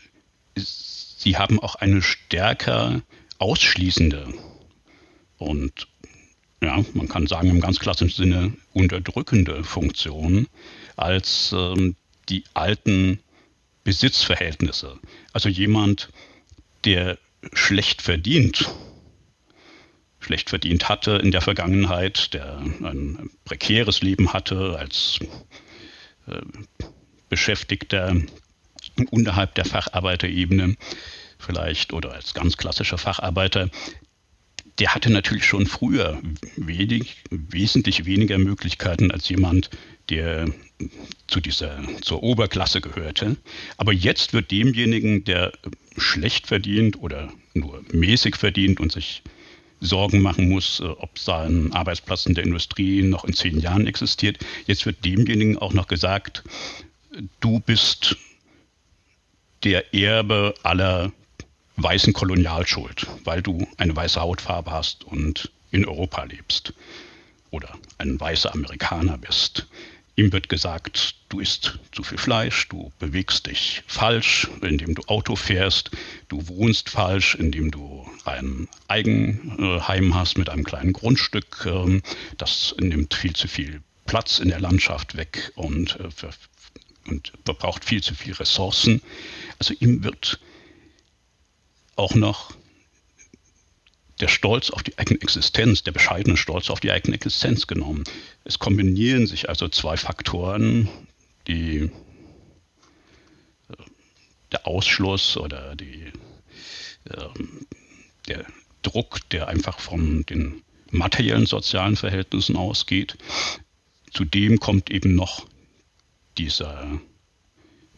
sie 0.56 1.38
haben 1.38 1.60
auch 1.60 1.76
eine 1.76 2.02
stärker 2.02 3.02
ausschließende 3.38 4.34
und 5.42 5.88
ja, 6.62 6.86
man 6.94 7.08
kann 7.08 7.26
sagen 7.26 7.50
im 7.50 7.62
ganz 7.62 7.80
klassischen 7.80 8.16
Sinne 8.16 8.54
unterdrückende 8.74 9.64
Funktion 9.64 10.48
als 10.96 11.52
ähm, 11.52 11.96
die 12.30 12.44
alten 12.54 13.20
Besitzverhältnisse. 13.84 15.00
Also 15.34 15.50
jemand, 15.50 16.10
der 16.86 17.18
schlecht 17.54 18.04
verdient, 18.04 18.70
schlecht 20.22 20.50
verdient 20.50 20.88
hatte 20.88 21.12
in 21.14 21.32
der 21.32 21.42
Vergangenheit, 21.42 22.34
der 22.34 22.58
ein 22.60 23.30
prekäres 23.44 24.02
Leben 24.02 24.34
hatte 24.34 24.78
als 24.78 25.20
äh, 26.28 26.42
Beschäftigter 27.30 28.16
unterhalb 29.10 29.56
der 29.56 29.66
Facharbeiterebene 29.66 30.76
vielleicht 31.40 31.94
oder 31.94 32.14
als 32.14 32.34
ganz 32.34 32.58
klassischer 32.58 32.98
Facharbeiter, 32.98 33.70
der 34.80 34.96
hatte 34.96 35.12
natürlich 35.12 35.46
schon 35.46 35.66
früher 35.66 36.22
wenig, 36.56 37.18
wesentlich 37.30 38.06
weniger 38.06 38.38
Möglichkeiten 38.38 39.12
als 39.12 39.30
jemand, 39.30 39.70
der 40.10 40.48
zu 41.28 41.40
dieser, 41.40 41.80
zur 42.02 42.24
Oberklasse 42.24 42.82
gehörte. 42.82 43.38
Aber 43.78 43.94
jetzt 43.94 44.34
wird 44.34 44.52
demjenigen, 44.52 45.24
der 45.24 45.52
schlecht 45.98 46.48
verdient 46.48 46.98
oder 47.02 47.32
nur 47.54 47.84
mäßig 47.92 48.36
verdient 48.36 48.80
und 48.80 48.92
sich 48.92 49.24
Sorgen 49.82 50.22
machen 50.22 50.48
muss, 50.48 50.80
äh, 50.80 50.84
ob 50.86 51.18
sein 51.20 51.74
Arbeitsplatz 51.74 52.26
in 52.26 52.36
der 52.36 52.46
Industrie 52.46 53.02
noch 53.02 53.26
in 53.26 53.34
zehn 53.34 53.60
Jahren 53.60 53.88
existiert. 53.88 54.38
Jetzt 54.68 54.86
wird 54.86 55.04
demjenigen 55.04 55.58
auch 55.58 55.74
noch 55.74 55.88
gesagt, 55.88 56.44
du 57.40 57.60
bist 57.60 58.16
der 59.64 59.94
Erbe 59.94 60.54
aller 60.64 61.12
weißen 61.78 62.14
Kolonialschuld, 62.14 63.08
weil 63.24 63.42
du 63.42 63.68
eine 63.78 63.96
weiße 63.96 64.22
Hautfarbe 64.22 64.72
hast 64.72 65.04
und 65.04 65.52
in 65.72 65.86
Europa 65.86 66.24
lebst 66.24 66.74
oder 67.50 67.78
ein 67.98 68.20
weißer 68.20 68.54
Amerikaner 68.54 69.18
bist. 69.18 69.68
Ihm 70.22 70.32
wird 70.34 70.50
gesagt, 70.50 71.16
du 71.30 71.40
isst 71.40 71.80
zu 71.92 72.04
viel 72.04 72.20
Fleisch, 72.20 72.68
du 72.68 72.92
bewegst 73.00 73.48
dich 73.48 73.82
falsch, 73.88 74.48
indem 74.62 74.94
du 74.94 75.02
Auto 75.08 75.36
fährst, 75.36 75.90
du 76.28 76.48
wohnst 76.48 76.92
falsch, 76.92 77.34
indem 77.34 77.72
du 77.72 78.08
ein 78.24 78.68
Eigenheim 78.88 80.14
hast 80.14 80.38
mit 80.38 80.48
einem 80.48 80.64
kleinen 80.64 80.94
Grundstück, 80.94 81.66
ähm, 81.66 82.04
das 82.38 82.76
nimmt 82.80 83.16
viel 83.16 83.36
zu 83.36 83.48
viel 83.48 83.82
Platz 84.06 84.38
in 84.38 84.50
der 84.50 84.60
Landschaft 84.60 85.18
weg 85.18 85.54
und, 85.56 86.00
äh, 86.00 87.10
und 87.10 87.34
verbraucht 87.44 87.84
viel 87.84 88.04
zu 88.04 88.14
viel 88.14 88.34
Ressourcen. 88.34 89.02
Also 89.58 89.74
ihm 89.80 90.04
wird 90.04 90.40
auch 91.96 92.14
noch 92.14 92.54
der 94.22 94.28
Stolz 94.28 94.70
auf 94.70 94.84
die 94.84 94.98
eigene 94.98 95.20
Existenz, 95.22 95.84
der 95.84 95.92
bescheidene 95.92 96.38
Stolz 96.38 96.70
auf 96.70 96.80
die 96.80 96.92
eigene 96.92 97.16
Existenz 97.16 97.68
genommen. 97.68 98.04
Es 98.44 98.60
kombinieren 98.60 99.28
sich 99.28 99.50
also 99.50 99.68
zwei 99.68 99.98
Faktoren, 99.98 100.88
die 101.48 101.90
äh, 103.70 103.76
der 104.52 104.68
Ausschluss 104.68 105.38
oder 105.38 105.76
die, 105.76 106.12
ähm, 107.10 107.66
der 108.28 108.46
Druck, 108.84 109.28
der 109.32 109.48
einfach 109.48 109.80
von 109.80 110.24
den 110.28 110.62
materiellen 110.92 111.46
sozialen 111.46 111.96
Verhältnissen 111.96 112.56
ausgeht. 112.56 113.18
Zudem 114.14 114.60
kommt 114.60 114.92
eben 114.92 115.16
noch 115.16 115.48
dieser 116.38 117.00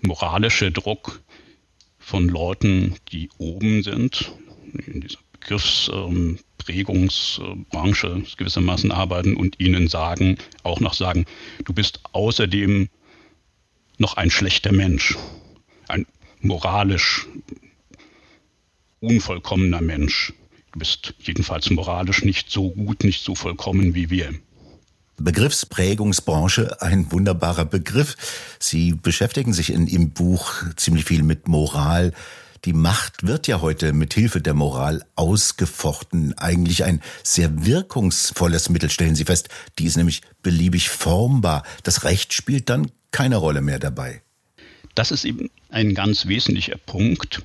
moralische 0.02 0.72
Druck 0.72 1.22
von 1.98 2.28
Leuten, 2.28 2.96
die 3.12 3.30
oben 3.38 3.84
sind, 3.84 4.32
in 4.74 5.02
dieser 5.02 5.23
Begriffsprägungsbranche 5.44 8.24
gewissermaßen 8.38 8.92
arbeiten 8.92 9.36
und 9.36 9.60
ihnen 9.60 9.90
sagen, 9.90 10.38
auch 10.64 10.80
noch 10.80 10.94
sagen, 10.94 11.26
du 11.66 11.74
bist 11.74 12.00
außerdem 12.14 12.88
noch 13.98 14.16
ein 14.18 14.30
schlechter 14.32 14.72
Mensch, 14.72 15.18
ein 15.88 16.06
moralisch 16.42 17.28
unvollkommener 19.00 19.82
Mensch. 19.82 20.34
Du 20.72 20.80
bist 20.80 21.14
jedenfalls 21.20 21.70
moralisch 21.70 22.24
nicht 22.24 22.50
so 22.50 22.72
gut, 22.72 23.04
nicht 23.04 23.24
so 23.24 23.36
vollkommen 23.36 23.94
wie 23.94 24.10
wir. 24.10 24.34
Begriffsprägungsbranche, 25.18 26.82
ein 26.82 27.12
wunderbarer 27.12 27.66
Begriff. 27.66 28.16
Sie 28.60 28.94
beschäftigen 28.94 29.54
sich 29.54 29.72
in 29.72 29.86
Ihrem 29.88 30.10
Buch 30.10 30.64
ziemlich 30.76 31.06
viel 31.06 31.22
mit 31.22 31.48
Moral, 31.48 32.14
die 32.66 32.74
Macht 32.74 33.28
wird 33.28 33.48
ja 33.48 33.62
heute 33.62 33.92
mit 33.92 34.14
Hilfe 34.14 34.40
der 34.40 34.54
Moral 34.54 35.06
ausgefochten. 35.16 36.38
Eigentlich 36.38 36.86
ein 36.86 37.02
sehr 37.22 37.66
wirkungsvolles 37.66 38.70
Mittel, 38.70 38.90
stellen 38.90 39.16
Sie 39.16 39.26
fest. 39.26 39.50
Die 39.80 39.86
ist 39.86 39.98
nämlich 39.98 40.22
beliebig 40.42 40.90
formbar. 40.90 41.64
Das 41.84 42.06
Recht 42.06 42.34
spielt 42.34 42.70
dann 42.70 42.90
keine 43.12 43.38
Rolle 43.38 43.62
mehr 43.62 43.80
dabei. 43.80 44.22
Das 44.96 45.12
ist 45.12 45.26
eben 45.26 45.50
ein 45.70 45.94
ganz 45.94 46.28
wesentlicher 46.28 46.78
Punkt, 46.78 47.44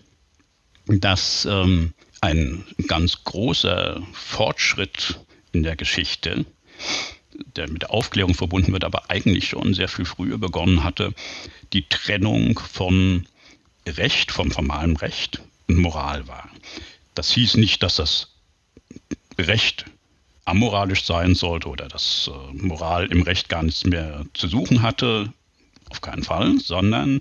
dass 0.87 1.47
ähm, 1.51 1.95
ein 2.21 2.65
ganz 2.87 3.25
großer 3.25 4.03
Fortschritt 4.13 5.19
in 5.53 5.65
der 5.65 5.75
Geschichte, 5.75 6.45
der 7.57 7.69
mit 7.69 7.83
der 7.83 7.91
Aufklärung 7.91 8.35
verbunden 8.35 8.73
wird, 8.73 8.85
aber 8.85 9.11
eigentlich 9.11 9.49
schon 9.49 9.75
sehr 9.75 9.89
viel 9.89 10.05
früher 10.05 10.39
begonnen 10.39 10.85
hatte, 10.85 11.13
die 11.73 11.89
Trennung 11.89 12.59
von 12.59 13.27
Recht 13.97 14.31
vom 14.31 14.51
formalen 14.51 14.97
Recht 14.97 15.41
und 15.69 15.79
Moral 15.79 16.27
war. 16.29 16.49
Das 17.15 17.31
hieß 17.31 17.57
nicht, 17.57 17.83
dass 17.83 17.97
das 17.97 18.29
Recht 19.39 19.87
amoralisch 20.45 21.05
sein 21.05 21.35
sollte 21.35 21.69
oder 21.69 21.89
dass 21.89 22.31
äh, 22.33 22.53
Moral 22.55 23.07
im 23.07 23.23
Recht 23.23 23.49
gar 23.49 23.63
nichts 23.63 23.85
mehr 23.85 24.25
zu 24.35 24.49
suchen 24.49 24.83
hatte, 24.83 25.33
auf 25.91 26.01
keinen 26.01 26.23
Fall, 26.23 26.59
sondern 26.59 27.21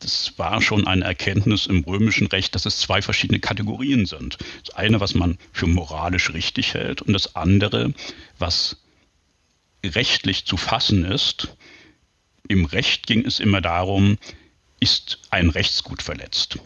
das 0.00 0.32
war 0.38 0.62
schon 0.62 0.86
eine 0.86 1.04
Erkenntnis 1.04 1.66
im 1.66 1.84
römischen 1.84 2.26
Recht, 2.26 2.54
dass 2.54 2.66
es 2.66 2.78
zwei 2.78 3.02
verschiedene 3.02 3.38
Kategorien 3.38 4.06
sind. 4.06 4.38
Das 4.64 4.74
eine, 4.74 4.98
was 4.98 5.14
man 5.14 5.38
für 5.52 5.66
moralisch 5.66 6.32
richtig 6.32 6.74
hält 6.74 7.02
und 7.02 7.12
das 7.12 7.36
andere, 7.36 7.92
was 8.38 8.78
rechtlich 9.84 10.46
zu 10.46 10.56
fassen 10.56 11.04
ist. 11.04 11.54
Im 12.48 12.64
Recht 12.64 13.06
ging 13.06 13.24
es 13.24 13.40
immer 13.40 13.60
darum, 13.60 14.18
ist 14.80 15.18
ein 15.30 15.50
Rechtsgut 15.50 16.02
verletzt. 16.02 16.58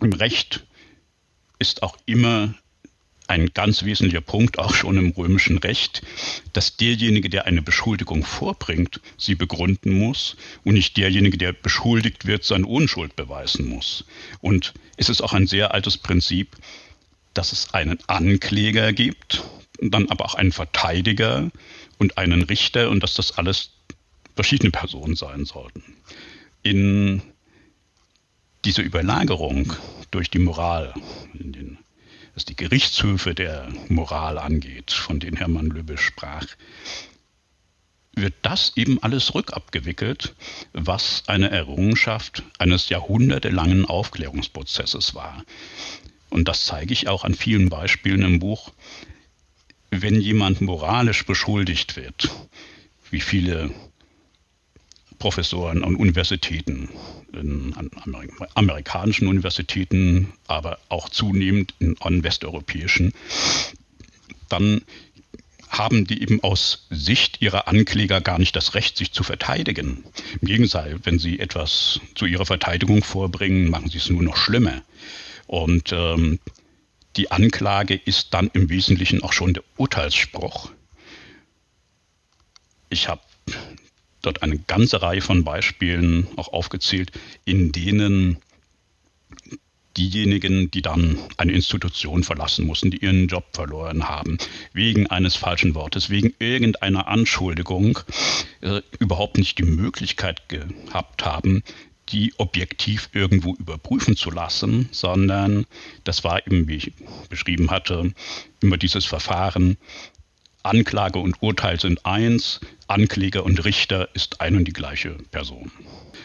Im 0.00 0.12
Recht 0.12 0.64
ist 1.58 1.82
auch 1.82 1.96
immer 2.06 2.54
ein 3.26 3.52
ganz 3.54 3.84
wesentlicher 3.84 4.20
Punkt, 4.20 4.58
auch 4.58 4.74
schon 4.74 4.98
im 4.98 5.10
römischen 5.10 5.58
Recht, 5.58 6.02
dass 6.52 6.76
derjenige, 6.76 7.30
der 7.30 7.46
eine 7.46 7.62
Beschuldigung 7.62 8.24
vorbringt, 8.24 9.00
sie 9.16 9.36
begründen 9.36 9.92
muss 9.96 10.36
und 10.64 10.74
nicht 10.74 10.96
derjenige, 10.96 11.38
der 11.38 11.52
beschuldigt 11.52 12.26
wird, 12.26 12.44
seine 12.44 12.66
Unschuld 12.66 13.14
beweisen 13.14 13.68
muss. 13.68 14.04
Und 14.40 14.74
es 14.96 15.08
ist 15.08 15.20
auch 15.20 15.32
ein 15.32 15.46
sehr 15.46 15.72
altes 15.72 15.96
Prinzip, 15.96 16.56
dass 17.32 17.52
es 17.52 17.72
einen 17.72 18.00
Ankläger 18.08 18.92
gibt, 18.92 19.44
dann 19.80 20.08
aber 20.08 20.24
auch 20.24 20.34
einen 20.34 20.52
Verteidiger 20.52 21.52
und 21.98 22.18
einen 22.18 22.42
Richter 22.42 22.90
und 22.90 23.02
dass 23.02 23.14
das 23.14 23.38
alles 23.38 23.70
verschiedene 24.34 24.72
Personen 24.72 25.14
sein 25.14 25.44
sollten 25.44 25.96
in 26.62 27.22
diese 28.64 28.82
Überlagerung 28.82 29.72
durch 30.10 30.30
die 30.30 30.38
Moral, 30.38 30.94
den, 31.32 31.78
was 32.34 32.44
die 32.44 32.56
Gerichtshöfe 32.56 33.34
der 33.34 33.68
Moral 33.88 34.38
angeht, 34.38 34.90
von 34.90 35.20
denen 35.20 35.36
Hermann 35.36 35.66
Löbbe 35.66 35.98
sprach, 35.98 36.46
wird 38.14 38.34
das 38.42 38.72
eben 38.76 39.02
alles 39.02 39.34
rückabgewickelt, 39.34 40.34
was 40.72 41.22
eine 41.26 41.50
Errungenschaft 41.50 42.42
eines 42.58 42.88
jahrhundertelangen 42.88 43.84
Aufklärungsprozesses 43.84 45.14
war. 45.14 45.44
Und 46.28 46.48
das 46.48 46.66
zeige 46.66 46.92
ich 46.92 47.08
auch 47.08 47.24
an 47.24 47.34
vielen 47.34 47.68
Beispielen 47.68 48.22
im 48.22 48.38
Buch. 48.38 48.72
Wenn 49.90 50.20
jemand 50.20 50.60
moralisch 50.60 51.24
beschuldigt 51.24 51.96
wird, 51.96 52.30
wie 53.10 53.20
viele 53.20 53.70
Professoren 55.20 55.84
an 55.84 55.94
Universitäten, 55.94 56.88
an 57.32 57.90
amerikanischen 58.54 59.28
Universitäten, 59.28 60.32
aber 60.48 60.78
auch 60.88 61.08
zunehmend 61.08 61.74
an 62.00 62.24
westeuropäischen, 62.24 63.12
dann 64.48 64.80
haben 65.68 66.04
die 66.04 66.20
eben 66.20 66.42
aus 66.42 66.86
Sicht 66.90 67.40
ihrer 67.40 67.68
Ankläger 67.68 68.20
gar 68.20 68.40
nicht 68.40 68.56
das 68.56 68.74
Recht, 68.74 68.96
sich 68.96 69.12
zu 69.12 69.22
verteidigen. 69.22 70.04
Im 70.40 70.48
Gegenteil, 70.48 70.98
wenn 71.04 71.20
sie 71.20 71.38
etwas 71.38 72.00
zu 72.16 72.26
ihrer 72.26 72.46
Verteidigung 72.46 73.04
vorbringen, 73.04 73.70
machen 73.70 73.88
sie 73.88 73.98
es 73.98 74.10
nur 74.10 74.22
noch 74.22 74.36
schlimmer. 74.36 74.82
Und 75.46 75.92
ähm, 75.92 76.40
die 77.16 77.30
Anklage 77.30 77.94
ist 77.94 78.34
dann 78.34 78.50
im 78.52 78.68
Wesentlichen 78.68 79.22
auch 79.22 79.32
schon 79.32 79.54
der 79.54 79.62
Urteilsspruch. 79.76 80.72
Ich 82.88 83.08
habe 83.08 83.20
dort 84.22 84.42
eine 84.42 84.58
ganze 84.58 85.02
Reihe 85.02 85.20
von 85.20 85.44
Beispielen 85.44 86.26
auch 86.36 86.52
aufgezählt, 86.52 87.12
in 87.44 87.72
denen 87.72 88.38
diejenigen, 89.96 90.70
die 90.70 90.82
dann 90.82 91.18
eine 91.36 91.52
Institution 91.52 92.22
verlassen 92.22 92.66
mussten, 92.66 92.90
die 92.90 92.98
ihren 92.98 93.26
Job 93.26 93.44
verloren 93.52 94.08
haben, 94.08 94.38
wegen 94.72 95.08
eines 95.08 95.36
falschen 95.36 95.74
Wortes, 95.74 96.10
wegen 96.10 96.32
irgendeiner 96.38 97.08
Anschuldigung, 97.08 97.98
äh, 98.60 98.82
überhaupt 98.98 99.38
nicht 99.38 99.58
die 99.58 99.64
Möglichkeit 99.64 100.48
gehabt 100.48 101.24
haben, 101.24 101.62
die 102.10 102.32
objektiv 102.38 103.10
irgendwo 103.12 103.54
überprüfen 103.54 104.16
zu 104.16 104.30
lassen, 104.30 104.88
sondern 104.90 105.66
das 106.04 106.24
war 106.24 106.44
eben, 106.46 106.66
wie 106.68 106.76
ich 106.76 106.92
beschrieben 107.28 107.70
hatte, 107.70 108.12
immer 108.60 108.76
dieses 108.76 109.04
Verfahren, 109.04 109.76
Anklage 110.62 111.18
und 111.18 111.42
Urteil 111.42 111.80
sind 111.80 112.04
eins, 112.04 112.60
Ankläger 112.86 113.44
und 113.44 113.64
Richter 113.64 114.08
ist 114.14 114.40
ein 114.40 114.56
und 114.56 114.64
die 114.64 114.72
gleiche 114.72 115.10
Person. 115.30 115.70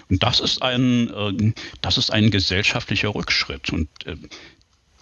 Und 0.10 0.24
das 0.24 0.40
ist 0.40 0.62
ein, 0.62 1.10
äh, 1.10 1.54
das 1.82 1.98
ist 1.98 2.12
ein 2.12 2.32
gesellschaftlicher 2.32 3.16
Rückschritt. 3.16 3.72
Und 3.72 3.90
äh, 4.06 4.18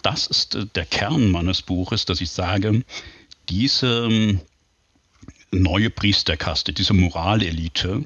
das 0.02 0.26
ist 0.26 0.54
äh, 0.54 0.66
der 0.74 0.86
Kern 0.86 1.30
meines 1.30 1.62
Buches, 1.62 2.04
dass 2.04 2.20
ich 2.20 2.30
sage, 2.30 2.84
diese 3.48 4.06
ähm, 4.10 4.40
neue 5.50 5.90
Priesterkaste, 5.90 6.72
diese 6.72 6.94
Moralelite, 6.94 8.04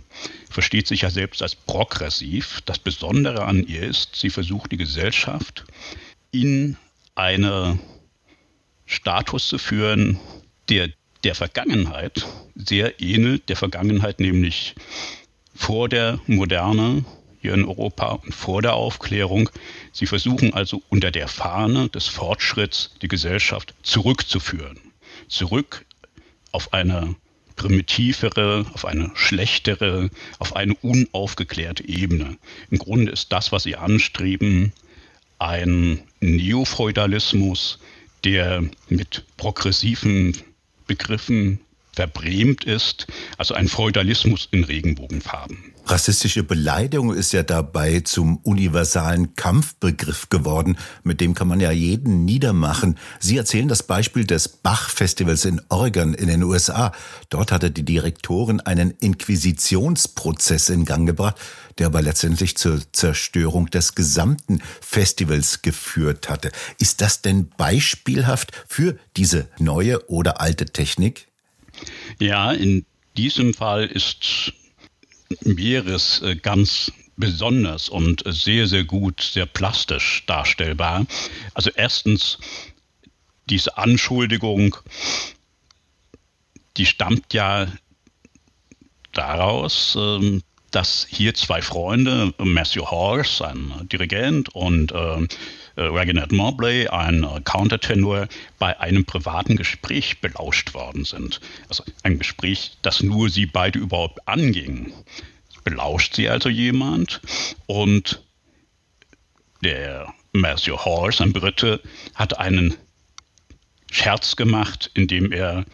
versteht 0.50 0.86
sich 0.86 1.02
ja 1.02 1.10
selbst 1.10 1.42
als 1.42 1.54
progressiv. 1.54 2.60
Das 2.64 2.78
Besondere 2.78 3.44
an 3.44 3.64
ihr 3.64 3.82
ist, 3.82 4.16
sie 4.16 4.30
versucht 4.30 4.72
die 4.72 4.76
Gesellschaft 4.76 5.64
in 6.30 6.76
einen 7.14 7.80
Status 8.86 9.48
zu 9.48 9.58
führen, 9.58 10.18
der 10.68 10.90
der 11.24 11.34
Vergangenheit 11.34 12.26
sehr 12.54 13.00
ähnelt, 13.00 13.48
der 13.48 13.56
Vergangenheit 13.56 14.20
nämlich 14.20 14.74
vor 15.54 15.88
der 15.88 16.20
Moderne 16.26 17.04
hier 17.40 17.54
in 17.54 17.64
Europa 17.64 18.12
und 18.24 18.34
vor 18.34 18.62
der 18.62 18.74
Aufklärung. 18.74 19.50
Sie 19.92 20.06
versuchen 20.06 20.54
also 20.54 20.82
unter 20.88 21.10
der 21.10 21.28
Fahne 21.28 21.88
des 21.88 22.06
Fortschritts 22.08 22.94
die 23.02 23.08
Gesellschaft 23.08 23.74
zurückzuführen. 23.82 24.78
Zurück 25.28 25.84
auf 26.52 26.72
eine 26.72 27.14
primitivere, 27.56 28.66
auf 28.72 28.84
eine 28.84 29.10
schlechtere, 29.14 30.10
auf 30.38 30.56
eine 30.56 30.74
unaufgeklärte 30.74 31.86
Ebene. 31.86 32.38
Im 32.70 32.78
Grunde 32.78 33.12
ist 33.12 33.32
das, 33.32 33.52
was 33.52 33.64
sie 33.64 33.76
anstreben, 33.76 34.72
ein 35.38 36.02
Neofeudalismus, 36.20 37.78
der 38.24 38.64
mit 38.88 39.24
progressiven 39.36 40.36
Begriffen 40.88 41.60
verbrämt 41.98 42.62
ist, 42.62 43.08
also 43.38 43.54
ein 43.54 43.66
Feudalismus 43.66 44.46
in 44.52 44.62
Regenbogenfarben. 44.62 45.74
Rassistische 45.84 46.44
Beleidigung 46.44 47.12
ist 47.12 47.32
ja 47.32 47.42
dabei 47.42 48.00
zum 48.00 48.36
universalen 48.44 49.34
Kampfbegriff 49.34 50.28
geworden. 50.28 50.78
Mit 51.02 51.20
dem 51.20 51.34
kann 51.34 51.48
man 51.48 51.58
ja 51.58 51.72
jeden 51.72 52.24
niedermachen. 52.24 52.98
Sie 53.18 53.36
erzählen 53.36 53.66
das 53.66 53.82
Beispiel 53.82 54.24
des 54.24 54.46
Bach-Festivals 54.46 55.44
in 55.44 55.60
Oregon 55.70 56.14
in 56.14 56.28
den 56.28 56.44
USA. 56.44 56.92
Dort 57.30 57.50
hatte 57.50 57.72
die 57.72 57.84
Direktorin 57.84 58.60
einen 58.60 58.92
Inquisitionsprozess 58.92 60.68
in 60.68 60.84
Gang 60.84 61.04
gebracht, 61.04 61.34
der 61.78 61.86
aber 61.86 62.00
letztendlich 62.00 62.56
zur 62.56 62.80
Zerstörung 62.92 63.70
des 63.70 63.96
gesamten 63.96 64.60
Festivals 64.80 65.62
geführt 65.62 66.28
hatte. 66.28 66.52
Ist 66.78 67.00
das 67.00 67.22
denn 67.22 67.48
beispielhaft 67.56 68.52
für 68.68 68.96
diese 69.16 69.48
neue 69.58 70.08
oder 70.08 70.40
alte 70.40 70.66
Technik? 70.66 71.27
Ja, 72.18 72.52
in 72.52 72.84
diesem 73.16 73.54
Fall 73.54 73.86
ist 73.86 74.52
Meeres 75.42 76.22
äh, 76.22 76.36
ganz 76.36 76.92
besonders 77.16 77.88
und 77.88 78.22
sehr, 78.26 78.66
sehr 78.66 78.84
gut, 78.84 79.20
sehr 79.20 79.46
plastisch 79.46 80.24
darstellbar. 80.26 81.06
Also 81.52 81.70
erstens 81.74 82.38
diese 83.50 83.76
Anschuldigung, 83.76 84.76
die 86.76 86.86
stammt 86.86 87.34
ja 87.34 87.66
daraus, 89.12 89.96
ähm, 89.98 90.42
dass 90.70 91.06
hier 91.08 91.34
zwei 91.34 91.62
Freunde, 91.62 92.34
Matthew 92.38 92.90
Horse, 92.90 93.46
ein 93.46 93.88
Dirigent, 93.88 94.54
und 94.54 94.92
äh, 94.92 95.26
äh, 95.78 95.82
Reginald 95.82 96.32
Mobley, 96.32 96.88
ein 96.88 97.22
äh, 97.22 97.40
Countertenor, 97.44 98.26
bei 98.58 98.78
einem 98.80 99.04
privaten 99.04 99.56
Gespräch 99.56 100.20
belauscht 100.20 100.74
worden 100.74 101.04
sind. 101.04 101.40
Also 101.68 101.84
ein 102.02 102.18
Gespräch, 102.18 102.76
das 102.82 103.02
nur 103.02 103.30
sie 103.30 103.46
beide 103.46 103.78
überhaupt 103.78 104.26
anging. 104.26 104.92
Belauscht 105.62 106.14
sie 106.14 106.28
also 106.28 106.48
jemand 106.48 107.20
und 107.66 108.24
der 109.62 110.12
Matthew 110.32 110.76
Horse, 110.76 111.22
ein 111.22 111.32
Brite, 111.32 111.80
hat 112.14 112.38
einen 112.38 112.74
Scherz 113.90 114.34
gemacht, 114.34 114.90
indem 114.94 115.32
er 115.32 115.64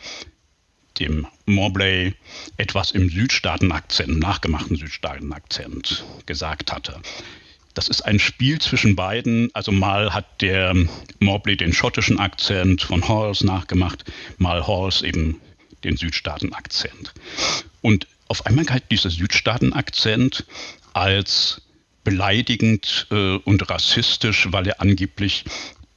dem 0.98 1.26
Mobley 1.46 2.14
etwas 2.57 2.90
im 2.92 3.09
Südstaatenakzent, 3.09 4.18
nachgemachten 4.18 4.76
Südstaatenakzent 4.76 6.04
gesagt 6.26 6.72
hatte. 6.72 7.00
Das 7.74 7.88
ist 7.88 8.02
ein 8.02 8.20
Spiel 8.20 8.61
zwischen 8.61 8.94
beiden. 8.94 9.50
Also 9.52 9.72
mal 9.72 10.14
hat 10.14 10.40
der 10.40 10.74
Mobley 11.18 11.57
den 11.57 11.72
schottischen 11.72 12.20
Akzent 12.20 12.83
von 12.83 13.09
Halls 13.09 13.42
nachgemacht, 13.42 14.04
mal 14.38 14.66
Halls 14.66 15.02
eben 15.02 15.40
den 15.83 15.96
Südstaaten-Akzent. 15.96 17.12
Und 17.83 18.07
auf 18.28 18.46
einmal 18.46 18.64
galt 18.64 18.85
dieser 18.90 19.11
Südstaaten-Akzent 19.11 20.46
als 20.92 21.62
beleidigend 22.04 23.07
äh, 23.11 23.37
und 23.37 23.68
rassistisch, 23.68 24.48
weil 24.52 24.68
er 24.68 24.80
angeblich 24.80 25.44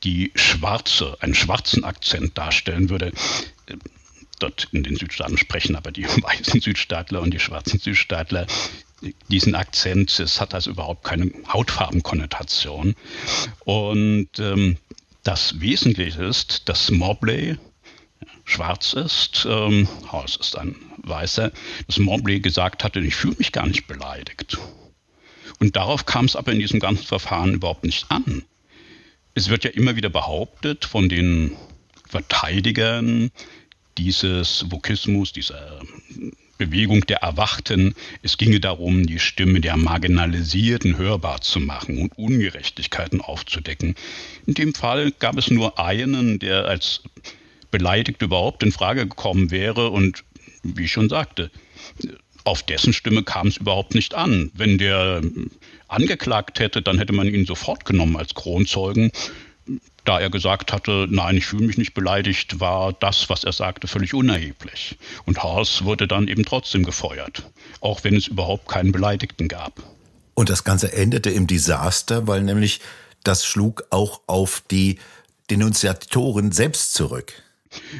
die 0.03 0.31
schwarze, 0.35 1.17
einen 1.21 1.35
schwarzen 1.35 1.83
Akzent 1.83 2.37
darstellen 2.37 2.89
würde. 2.89 3.11
Dort 4.39 4.67
in 4.71 4.83
den 4.83 4.95
Südstaaten 4.95 5.37
sprechen 5.37 5.75
aber 5.75 5.91
die 5.91 6.05
weißen 6.07 6.61
Südstaatler 6.61 7.21
und 7.21 7.33
die 7.33 7.39
schwarzen 7.39 7.79
Südstaatler 7.79 8.47
diesen 9.29 9.55
Akzent. 9.55 10.19
Es 10.19 10.41
hat 10.41 10.53
also 10.53 10.71
überhaupt 10.71 11.03
keine 11.03 11.31
Hautfarbenkonnotation. 11.51 12.95
Und 13.65 14.29
ähm, 14.39 14.77
das 15.23 15.59
Wesentliche 15.59 16.23
ist, 16.23 16.69
dass 16.69 16.89
Mobley 16.89 17.57
schwarz 18.45 18.93
ist, 18.93 19.45
ähm, 19.49 19.87
Haus 20.11 20.37
ist 20.37 20.57
ein 20.57 20.75
Weißer, 20.97 21.51
dass 21.87 21.99
Mobley 21.99 22.39
gesagt 22.39 22.83
hatte, 22.83 22.99
ich 22.99 23.15
fühle 23.15 23.35
mich 23.37 23.51
gar 23.51 23.67
nicht 23.67 23.87
beleidigt. 23.87 24.57
Und 25.59 25.75
darauf 25.75 26.05
kam 26.05 26.25
es 26.25 26.35
aber 26.35 26.51
in 26.51 26.59
diesem 26.59 26.79
ganzen 26.79 27.05
Verfahren 27.05 27.55
überhaupt 27.55 27.83
nicht 27.83 28.09
an. 28.09 28.43
Es 29.33 29.49
wird 29.49 29.63
ja 29.63 29.71
immer 29.71 29.95
wieder 29.95 30.09
behauptet 30.09 30.85
von 30.85 31.09
den 31.09 31.55
Verteidigern 32.07 33.31
dieses 33.97 34.65
Vokismus, 34.69 35.33
dieser 35.33 35.79
Bewegung 36.57 37.05
der 37.05 37.17
Erwachten. 37.17 37.95
Es 38.23 38.37
ginge 38.37 38.59
darum, 38.59 39.05
die 39.05 39.19
Stimme 39.19 39.61
der 39.61 39.77
Marginalisierten 39.77 40.97
hörbar 40.97 41.41
zu 41.41 41.59
machen 41.59 41.97
und 41.99 42.17
Ungerechtigkeiten 42.17 43.21
aufzudecken. 43.21 43.95
In 44.45 44.53
dem 44.53 44.73
Fall 44.73 45.11
gab 45.11 45.37
es 45.37 45.49
nur 45.49 45.79
einen, 45.79 46.39
der 46.39 46.65
als 46.65 47.01
beleidigt 47.69 48.21
überhaupt 48.21 48.63
in 48.63 48.71
Frage 48.71 49.07
gekommen 49.07 49.51
wäre 49.51 49.89
und 49.89 50.23
wie 50.63 50.85
ich 50.85 50.91
schon 50.91 51.09
sagte, 51.09 51.51
auf 52.43 52.63
dessen 52.63 52.93
Stimme 52.93 53.23
kam 53.23 53.47
es 53.47 53.57
überhaupt 53.57 53.93
nicht 53.93 54.15
an. 54.15 54.51
Wenn 54.53 54.77
der 54.77 55.21
angeklagt 55.89 56.59
hätte, 56.59 56.81
dann 56.81 56.97
hätte 56.97 57.13
man 57.13 57.27
ihn 57.27 57.45
sofort 57.45 57.85
genommen 57.85 58.15
als 58.15 58.33
Kronzeugen 58.33 59.11
da 60.07 60.19
er 60.19 60.29
gesagt 60.29 60.71
hatte, 60.71 61.07
nein, 61.09 61.37
ich 61.37 61.45
fühle 61.45 61.67
mich 61.67 61.77
nicht 61.77 61.93
beleidigt, 61.93 62.59
war 62.59 62.93
das, 62.93 63.29
was 63.29 63.43
er 63.43 63.51
sagte, 63.51 63.87
völlig 63.87 64.13
unerheblich. 64.13 64.97
Und 65.25 65.43
Haas 65.43 65.83
wurde 65.83 66.07
dann 66.07 66.27
eben 66.27 66.45
trotzdem 66.45 66.83
gefeuert, 66.83 67.43
auch 67.81 68.03
wenn 68.03 68.15
es 68.15 68.27
überhaupt 68.27 68.69
keinen 68.69 68.91
Beleidigten 68.91 69.47
gab. 69.47 69.83
Und 70.33 70.49
das 70.49 70.63
Ganze 70.63 70.93
endete 70.93 71.29
im 71.29 71.47
Desaster, 71.47 72.27
weil 72.27 72.41
nämlich 72.41 72.79
das 73.23 73.45
schlug 73.45 73.83
auch 73.89 74.21
auf 74.27 74.63
die 74.71 74.99
Denunziatoren 75.49 76.51
selbst 76.51 76.93
zurück. 76.93 77.33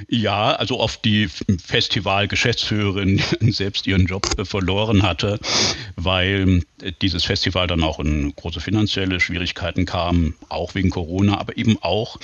Ja, 0.07 0.53
also 0.53 0.79
auf 0.79 0.97
die 0.97 1.27
Festivalgeschäftsführerin 1.27 3.21
selbst 3.41 3.87
ihren 3.87 4.05
Job 4.05 4.23
verloren 4.47 5.03
hatte, 5.03 5.39
weil 5.95 6.63
dieses 7.01 7.23
Festival 7.23 7.67
dann 7.67 7.83
auch 7.83 7.99
in 7.99 8.35
große 8.35 8.59
finanzielle 8.59 9.19
Schwierigkeiten 9.19 9.85
kam, 9.85 10.35
auch 10.49 10.75
wegen 10.75 10.89
Corona, 10.89 11.39
aber 11.39 11.57
eben 11.57 11.77
auch 11.81 12.19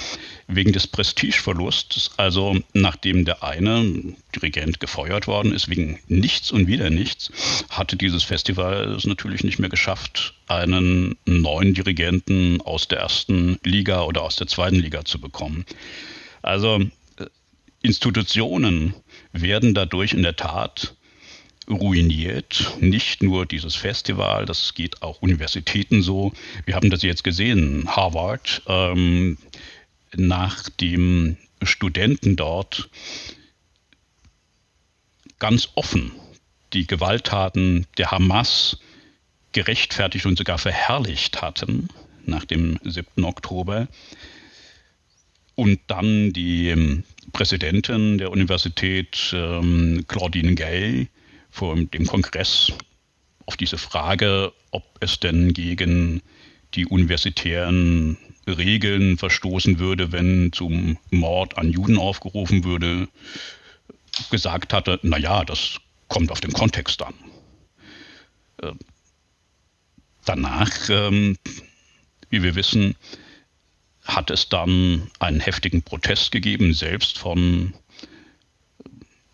wegen 0.47 0.73
des 0.73 0.87
Prestigeverlusts. 0.87 2.11
Also 2.17 2.59
nachdem 2.73 3.25
der 3.25 3.43
eine 3.43 4.15
Dirigent 4.35 4.79
gefeuert 4.79 5.27
worden 5.27 5.53
ist, 5.53 5.69
wegen 5.69 5.99
nichts 6.07 6.51
und 6.51 6.67
wieder 6.67 6.89
nichts, 6.89 7.31
hatte 7.69 7.95
dieses 7.95 8.23
Festival 8.23 8.93
es 8.95 9.05
natürlich 9.05 9.43
nicht 9.43 9.59
mehr 9.59 9.69
geschafft, 9.69 10.33
einen 10.47 11.15
neuen 11.25 11.73
Dirigenten 11.73 12.61
aus 12.61 12.87
der 12.87 12.99
ersten 12.99 13.59
Liga 13.63 14.03
oder 14.03 14.23
aus 14.23 14.35
der 14.35 14.47
zweiten 14.47 14.75
Liga 14.75 15.05
zu 15.05 15.19
bekommen. 15.19 15.65
Also 16.41 16.79
Institutionen 17.83 18.95
werden 19.33 19.73
dadurch 19.73 20.13
in 20.13 20.23
der 20.23 20.35
Tat 20.35 20.95
ruiniert. 21.69 22.77
Nicht 22.79 23.21
nur 23.21 23.45
dieses 23.45 23.75
Festival, 23.75 24.45
das 24.45 24.73
geht 24.73 25.01
auch 25.01 25.21
Universitäten 25.21 26.01
so. 26.01 26.33
Wir 26.65 26.75
haben 26.75 26.89
das 26.89 27.03
jetzt 27.03 27.23
gesehen, 27.23 27.87
Harvard, 27.87 28.63
ähm, 28.67 29.37
nachdem 30.15 31.37
Studenten 31.61 32.35
dort 32.35 32.89
ganz 35.39 35.69
offen 35.75 36.13
die 36.71 36.87
Gewalttaten 36.87 37.85
der 37.97 38.11
Hamas 38.11 38.79
gerechtfertigt 39.51 40.25
und 40.25 40.37
sogar 40.37 40.57
verherrlicht 40.57 41.41
hatten 41.41 41.89
nach 42.25 42.45
dem 42.45 42.79
7. 42.83 43.25
Oktober. 43.25 43.87
Und 45.55 45.79
dann 45.87 46.33
die 46.33 46.69
ähm, 46.69 47.03
Präsidentin 47.31 48.17
der 48.17 48.31
Universität, 48.31 49.31
ähm, 49.33 50.05
Claudine 50.07 50.55
Gay, 50.55 51.07
vor 51.51 51.75
dem 51.75 52.07
Kongress 52.07 52.71
auf 53.45 53.57
diese 53.57 53.77
Frage, 53.77 54.51
ob 54.71 54.83
es 54.99 55.19
denn 55.19 55.53
gegen 55.53 56.21
die 56.73 56.87
universitären 56.87 58.17
Regeln 58.47 59.17
verstoßen 59.17 59.79
würde, 59.79 60.11
wenn 60.11 60.51
zum 60.51 60.97
Mord 61.11 61.57
an 61.57 61.71
Juden 61.71 61.97
aufgerufen 61.97 62.63
würde, 62.63 63.07
gesagt 64.31 64.73
hatte, 64.73 64.99
naja, 65.03 65.45
das 65.45 65.77
kommt 66.07 66.31
auf 66.31 66.41
den 66.41 66.53
Kontext 66.53 67.01
an. 67.01 67.13
Äh, 68.61 68.71
danach, 70.25 70.71
ähm, 70.89 71.37
wie 72.29 72.43
wir 72.43 72.55
wissen, 72.55 72.95
hat 74.05 74.29
es 74.29 74.49
dann 74.49 75.09
einen 75.19 75.39
heftigen 75.39 75.81
Protest 75.81 76.31
gegeben, 76.31 76.73
selbst 76.73 77.17
von 77.17 77.73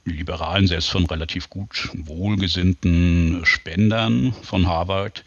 Liberalen, 0.06 0.68
selbst 0.68 0.90
von 0.90 1.06
relativ 1.06 1.50
gut 1.50 1.90
wohlgesinnten 1.94 3.42
Spendern 3.46 4.34
von 4.44 4.68
Harvard. 4.68 5.24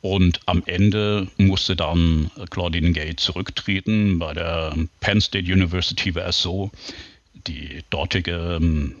Und 0.00 0.40
am 0.46 0.62
Ende 0.66 1.28
musste 1.38 1.76
dann 1.76 2.30
Claudine 2.50 2.92
Gay 2.92 3.16
zurücktreten. 3.16 4.18
Bei 4.18 4.34
der 4.34 4.74
Penn 5.00 5.20
State 5.20 5.50
University 5.50 6.14
war 6.14 6.26
es 6.26 6.42
so, 6.42 6.70
die 7.46 7.82
dortige 7.88 8.58
ähm, 8.60 8.96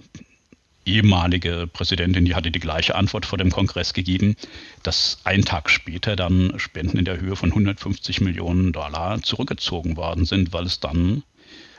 ehemalige 0.84 1.68
Präsidentin, 1.72 2.24
die 2.24 2.34
hatte 2.34 2.50
die 2.50 2.60
gleiche 2.60 2.94
Antwort 2.94 3.26
vor 3.26 3.38
dem 3.38 3.50
Kongress 3.50 3.92
gegeben, 3.94 4.36
dass 4.82 5.18
ein 5.24 5.44
Tag 5.44 5.70
später 5.70 6.16
dann 6.16 6.58
Spenden 6.58 6.98
in 6.98 7.04
der 7.04 7.20
Höhe 7.20 7.36
von 7.36 7.50
150 7.50 8.20
Millionen 8.20 8.72
Dollar 8.72 9.22
zurückgezogen 9.22 9.96
worden 9.96 10.24
sind, 10.24 10.52
weil 10.52 10.64
es 10.64 10.80
dann 10.80 11.22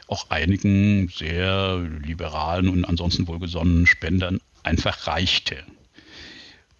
auch 0.07 0.29
einigen 0.29 1.09
sehr 1.09 1.79
liberalen 1.79 2.69
und 2.69 2.85
ansonsten 2.85 3.27
wohlgesonnenen 3.27 3.87
Spendern 3.87 4.39
einfach 4.63 5.07
reichte. 5.07 5.63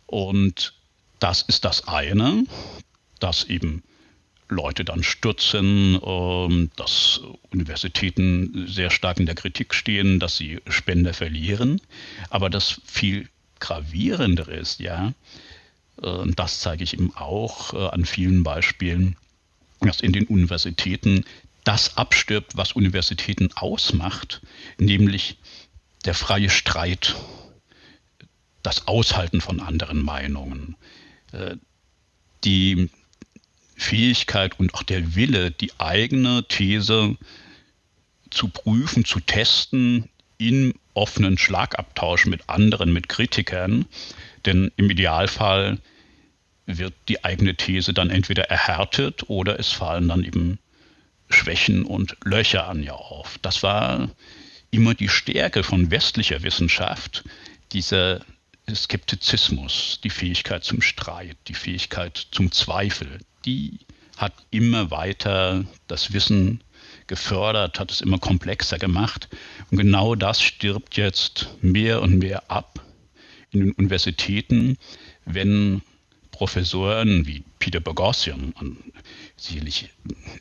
Und 0.05 0.73
das 1.19 1.41
ist 1.41 1.65
das 1.65 1.87
eine, 1.87 2.43
dass 3.19 3.45
eben 3.45 3.83
Leute 4.47 4.85
dann 4.85 5.03
stürzen, 5.03 5.99
ähm, 6.05 6.69
dass 6.75 7.21
Universitäten 7.51 8.67
sehr 8.67 8.91
stark 8.91 9.19
in 9.19 9.25
der 9.25 9.35
Kritik 9.35 9.73
stehen, 9.73 10.19
dass 10.19 10.37
sie 10.37 10.61
Spender 10.67 11.13
verlieren. 11.13 11.81
Aber 12.29 12.49
das 12.49 12.81
viel 12.85 13.27
gravierendere 13.59 14.53
ist 14.53 14.79
ja, 14.79 15.13
äh, 16.01 16.31
das 16.35 16.59
zeige 16.59 16.83
ich 16.83 16.93
eben 16.93 17.15
auch 17.15 17.73
äh, 17.73 17.87
an 17.89 18.05
vielen 18.05 18.43
Beispielen, 18.43 19.15
dass 19.79 20.01
in 20.01 20.13
den 20.13 20.27
Universitäten 20.27 21.25
das 21.63 21.97
abstirbt, 21.97 22.55
was 22.55 22.73
Universitäten 22.73 23.49
ausmacht, 23.55 24.41
nämlich 24.77 25.37
der 26.05 26.13
freie 26.13 26.51
Streit, 26.51 27.15
das 28.61 28.87
Aushalten 28.87 29.41
von 29.41 29.59
anderen 29.59 30.01
Meinungen, 30.03 30.75
äh, 31.31 31.55
die 32.43 32.89
Fähigkeit 33.75 34.59
und 34.59 34.73
auch 34.73 34.83
der 34.83 35.15
Wille, 35.15 35.51
die 35.51 35.71
eigene 35.79 36.47
These 36.47 37.15
zu 38.29 38.47
prüfen, 38.47 39.05
zu 39.05 39.19
testen, 39.19 40.09
in 40.37 40.73
offenen 40.93 41.37
Schlagabtausch 41.37 42.25
mit 42.25 42.49
anderen, 42.49 42.91
mit 42.91 43.09
Kritikern. 43.09 43.85
Denn 44.45 44.71
im 44.77 44.89
Idealfall 44.89 45.79
wird 46.65 46.93
die 47.09 47.23
eigene 47.23 47.55
These 47.55 47.93
dann 47.93 48.09
entweder 48.09 48.49
erhärtet 48.49 49.29
oder 49.29 49.59
es 49.59 49.71
fallen 49.71 50.07
dann 50.07 50.23
eben 50.23 50.59
Schwächen 51.29 51.83
und 51.83 52.17
Löcher 52.23 52.67
an 52.67 52.83
ihr 52.83 52.95
auf. 52.95 53.37
Das 53.41 53.63
war 53.63 54.09
immer 54.71 54.93
die 54.93 55.09
Stärke 55.09 55.63
von 55.63 55.91
westlicher 55.91 56.43
Wissenschaft, 56.43 57.23
dieser 57.71 58.21
Skeptizismus, 58.73 59.99
die 60.03 60.09
Fähigkeit 60.09 60.63
zum 60.63 60.81
Streit, 60.81 61.37
die 61.47 61.53
Fähigkeit 61.53 62.27
zum 62.31 62.51
Zweifel, 62.51 63.19
die 63.45 63.79
hat 64.17 64.33
immer 64.51 64.91
weiter 64.91 65.65
das 65.87 66.13
Wissen 66.13 66.61
gefördert, 67.07 67.79
hat 67.79 67.91
es 67.91 68.01
immer 68.01 68.17
komplexer 68.17 68.79
gemacht. 68.79 69.29
Und 69.71 69.77
genau 69.77 70.15
das 70.15 70.41
stirbt 70.41 70.97
jetzt 70.97 71.49
mehr 71.61 72.01
und 72.01 72.19
mehr 72.19 72.49
ab 72.49 72.79
in 73.51 73.59
den 73.59 73.71
Universitäten, 73.73 74.77
wenn 75.25 75.81
Professoren 76.31 77.25
wie 77.25 77.43
Peter 77.59 77.79
Boghossian, 77.79 78.53
ein 78.59 78.77
sicherlich 79.37 79.89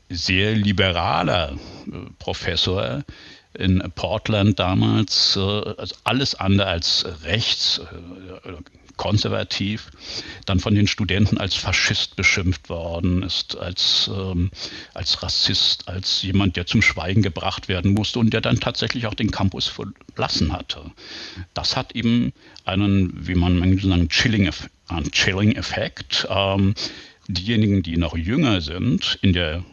sehr 0.08 0.54
liberaler 0.56 1.52
äh, 1.52 2.10
Professor 2.18 3.04
in 3.54 3.82
Portland 3.94 4.58
damals, 4.58 5.36
äh, 5.36 5.40
also 5.40 5.94
alles 6.02 6.34
andere 6.34 6.66
als 6.66 7.06
rechts, 7.22 7.78
äh, 7.78 8.52
konservativ, 8.96 9.90
dann 10.46 10.60
von 10.60 10.74
den 10.74 10.86
Studenten 10.86 11.38
als 11.38 11.54
Faschist 11.54 12.16
beschimpft 12.16 12.68
worden 12.68 13.22
ist, 13.22 13.56
als, 13.56 14.10
ähm, 14.12 14.50
als 14.92 15.22
Rassist, 15.22 15.88
als 15.88 16.22
jemand, 16.22 16.56
der 16.56 16.66
zum 16.66 16.82
Schweigen 16.82 17.22
gebracht 17.22 17.68
werden 17.68 17.92
musste 17.92 18.18
und 18.18 18.32
der 18.32 18.40
dann 18.40 18.60
tatsächlich 18.60 19.06
auch 19.06 19.14
den 19.14 19.30
Campus 19.30 19.68
verlassen 19.68 20.52
hatte. 20.52 20.90
Das 21.54 21.76
hat 21.76 21.94
eben 21.94 22.32
einen, 22.64 23.26
wie 23.26 23.34
man 23.34 23.58
manchmal 23.58 23.98
sagen, 23.98 24.08
chilling, 24.08 24.50
einen 24.88 25.10
Chilling-Effekt. 25.10 26.26
Ähm, 26.30 26.74
diejenigen, 27.28 27.82
die 27.82 27.96
noch 27.96 28.16
jünger 28.16 28.60
sind 28.60 29.18
in 29.22 29.32
der 29.32 29.64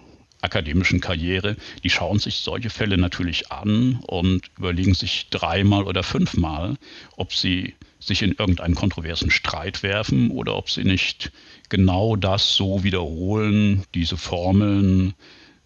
akademischen 0.41 1.01
Karriere, 1.01 1.55
die 1.83 1.89
schauen 1.89 2.19
sich 2.19 2.37
solche 2.37 2.69
Fälle 2.69 2.97
natürlich 2.97 3.51
an 3.51 3.99
und 4.07 4.49
überlegen 4.57 4.93
sich 4.93 5.27
dreimal 5.29 5.83
oder 5.83 6.03
fünfmal, 6.03 6.77
ob 7.15 7.33
sie 7.33 7.75
sich 8.01 8.23
in 8.23 8.31
irgendeinen 8.31 8.75
kontroversen 8.75 9.31
Streit 9.31 9.83
werfen 9.83 10.31
oder 10.31 10.57
ob 10.57 10.69
sie 10.69 10.83
nicht 10.83 11.31
genau 11.69 12.15
das 12.15 12.55
so 12.55 12.83
wiederholen, 12.83 13.83
diese 13.93 14.17
Formeln 14.17 15.13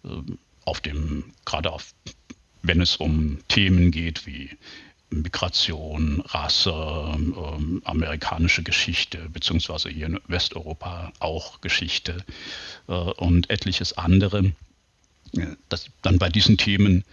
äh, 0.04 0.08
auf 0.64 0.80
dem, 0.80 1.24
gerade 1.44 1.72
auf, 1.72 1.94
wenn 2.62 2.80
es 2.80 2.96
um 2.96 3.38
Themen 3.48 3.90
geht 3.90 4.26
wie 4.26 4.50
Migration, 5.08 6.20
Rasse, 6.26 6.72
äh, 6.72 7.80
amerikanische 7.84 8.62
Geschichte, 8.62 9.28
beziehungsweise 9.32 9.88
hier 9.88 10.06
in 10.06 10.20
Westeuropa 10.28 11.12
auch 11.18 11.60
Geschichte 11.62 12.24
äh, 12.88 12.92
und 12.92 13.50
etliches 13.50 13.96
andere. 13.96 14.52
Dass 15.68 15.90
dann 16.02 16.18
bei 16.18 16.28
diesen 16.28 16.56
Themen 16.56 17.04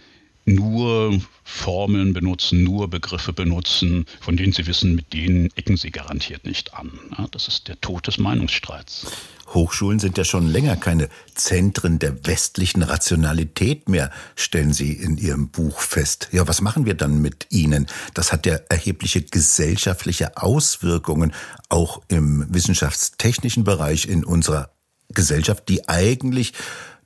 nur 0.46 1.20
Formeln 1.42 2.12
benutzen, 2.12 2.62
nur 2.62 2.88
Begriffe 2.88 3.32
benutzen, 3.32 4.06
von 4.20 4.36
denen 4.36 4.52
sie 4.52 4.66
wissen, 4.66 4.94
mit 4.94 5.12
denen 5.12 5.50
ecken 5.56 5.76
sie 5.76 5.90
garantiert 5.90 6.44
nicht 6.44 6.74
an. 6.74 6.90
das 7.30 7.48
ist 7.48 7.68
der 7.68 7.80
Tod 7.80 8.06
des 8.06 8.18
Meinungsstreits. 8.18 9.06
Hochschulen 9.52 9.98
sind 9.98 10.16
ja 10.18 10.24
schon 10.24 10.48
länger 10.48 10.76
keine 10.76 11.08
Zentren 11.34 11.98
der 11.98 12.26
westlichen 12.26 12.82
Rationalität 12.82 13.88
mehr, 13.88 14.10
stellen 14.36 14.72
Sie 14.72 14.92
in 14.92 15.18
Ihrem 15.18 15.50
Buch 15.50 15.80
fest. 15.80 16.28
Ja, 16.32 16.48
was 16.48 16.60
machen 16.60 16.86
wir 16.86 16.94
dann 16.94 17.20
mit 17.20 17.46
ihnen? 17.50 17.86
Das 18.14 18.32
hat 18.32 18.46
ja 18.46 18.58
erhebliche 18.68 19.22
gesellschaftliche 19.22 20.38
Auswirkungen, 20.38 21.32
auch 21.68 22.02
im 22.08 22.46
wissenschaftstechnischen 22.48 23.64
Bereich 23.64 24.08
in 24.08 24.24
unserer 24.24 24.70
Gesellschaft, 25.08 25.68
die 25.68 25.88
eigentlich 25.88 26.54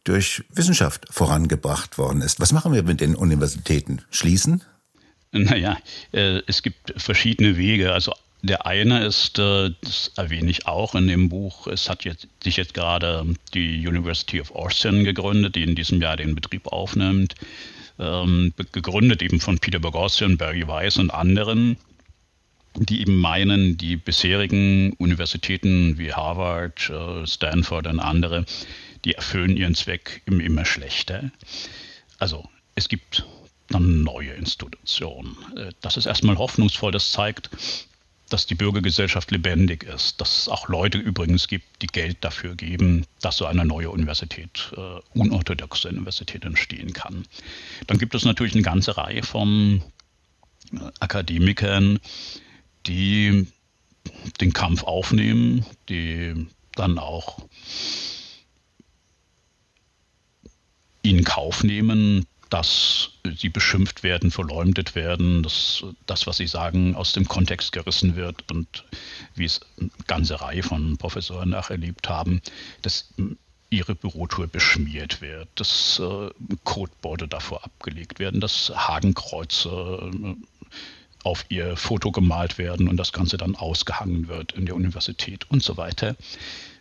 durch 0.05 0.45
Wissenschaft 0.51 1.07
vorangebracht 1.11 1.99
worden 1.99 2.23
ist. 2.23 2.41
Was 2.41 2.53
machen 2.53 2.73
wir 2.73 2.83
mit 2.83 3.01
den 3.01 3.15
Universitäten? 3.15 4.03
Schließen? 4.11 4.63
Naja, 5.33 5.79
äh, 6.13 6.41
es 6.47 6.63
gibt 6.63 6.95
verschiedene 6.97 7.57
Wege. 7.57 7.93
Also 7.93 8.15
der 8.43 8.67
eine 8.67 9.05
ist, 9.05 9.39
äh, 9.39 9.71
das 9.83 10.13
erwähne 10.17 10.51
ich 10.51 10.67
auch 10.67 10.95
in 10.95 11.09
dem 11.09 11.29
Buch, 11.29 11.67
es 11.67 11.89
hat 11.91 12.05
jetzt, 12.05 12.29
sich 12.43 12.57
jetzt 12.57 12.75
gerade 12.75 13.27
die 13.53 13.87
University 13.87 14.41
of 14.41 14.55
Austin 14.55 15.05
gegründet, 15.05 15.57
die 15.57 15.65
in 15.65 15.75
diesem 15.75 16.01
Jahr 16.01 16.17
den 16.17 16.35
Betrieb 16.35 16.69
aufnimmt. 16.69 17.35
Ähm, 17.99 18.55
gegründet 18.71 19.23
eben 19.23 19.41
von 19.41 19.59
Peter 19.59 19.81
Boghossian, 19.81 20.37
Barry 20.37 20.67
Weiss 20.69 20.99
und 20.99 21.11
anderen, 21.11 21.77
die 22.77 23.01
eben 23.01 23.17
meinen, 23.17 23.77
die 23.77 23.97
bisherigen 23.97 24.93
Universitäten 24.95 25.99
wie 25.99 26.13
Harvard, 26.13 26.91
äh, 26.91 27.27
Stanford 27.27 27.89
und 27.89 27.99
andere, 27.99 28.45
die 29.05 29.15
erfüllen 29.15 29.57
ihren 29.57 29.75
Zweck 29.75 30.23
immer 30.27 30.65
schlechter. 30.65 31.31
Also 32.19 32.49
es 32.75 32.89
gibt 32.89 33.25
dann 33.69 34.03
neue 34.03 34.33
Institutionen. 34.33 35.37
Äh, 35.57 35.73
das 35.81 35.97
ist 35.97 36.07
erstmal 36.07 36.39
hoffnungsvoll. 36.39 36.93
Das 36.93 37.13
zeigt, 37.13 37.51
dass 38.29 38.47
die 38.47 38.55
Bürgergesellschaft 38.55 39.31
lebendig 39.31 39.85
ist, 39.85 40.21
dass 40.21 40.41
es 40.41 40.49
auch 40.49 40.69
Leute 40.69 40.99
übrigens 40.99 41.49
gibt, 41.49 41.65
die 41.83 41.87
Geld 41.87 42.19
dafür 42.21 42.55
geben, 42.55 43.07
dass 43.21 43.39
so 43.39 43.47
eine 43.47 43.65
neue 43.65 43.91
Universität, 43.91 44.73
äh, 44.77 45.01
unorthodoxe 45.19 45.89
Universität 45.89 46.45
entstehen 46.45 46.93
kann. 46.93 47.27
Dann 47.87 47.99
gibt 47.99 48.15
es 48.15 48.25
natürlich 48.25 48.53
eine 48.55 48.63
ganze 48.63 48.97
Reihe 48.97 49.23
von 49.23 49.83
äh, 50.73 50.79
Akademikern, 51.01 52.01
die 52.87 53.47
den 54.41 54.53
Kampf 54.53 54.85
aufnehmen, 54.85 55.65
die 55.89 56.47
dann 56.75 56.99
auch 56.99 57.39
in 61.03 61.18
Kauf 61.29 61.63
nehmen, 61.63 62.27
dass 62.49 63.11
sie 63.37 63.51
beschimpft 63.51 64.03
werden, 64.03 64.31
verleumdet 64.31 64.95
werden, 64.95 65.43
dass 65.43 65.85
das, 66.07 66.27
was 66.27 66.39
sie 66.39 66.47
sagen, 66.47 66.97
aus 66.97 67.13
dem 67.13 67.29
Kontext 67.29 67.73
gerissen 67.73 68.17
wird 68.17 68.51
und 68.51 68.85
wie 69.35 69.45
es 69.45 69.61
eine 69.79 69.91
ganze 70.07 70.41
Reihe 70.41 70.63
von 70.63 70.97
Professoren 70.97 71.51
nacherlebt 71.51 72.09
haben, 72.09 72.41
dass 72.81 73.13
ihre 73.69 73.95
Bürotour 73.95 74.47
beschmiert 74.47 75.21
wird, 75.21 75.49
dass 75.57 76.01
äh, 76.03 76.31
Codeborde 76.65 77.29
davor 77.29 77.63
abgelegt 77.63 78.19
werden, 78.19 78.41
dass 78.41 78.73
Hakenkreuze 78.75 80.11
äh, 80.11 80.35
auf 81.25 81.45
ihr 81.51 81.77
Foto 81.77 82.11
gemalt 82.11 82.57
werden 82.57 82.89
und 82.89 82.97
das 82.97 83.13
Ganze 83.13 83.37
dann 83.37 83.55
ausgehangen 83.55 84.29
wird 84.29 84.53
in 84.53 84.65
der 84.65 84.75
Universität 84.75 85.51
und 85.51 85.63
so 85.63 85.77
weiter. 85.77 86.17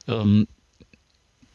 Ähm, 0.07 0.47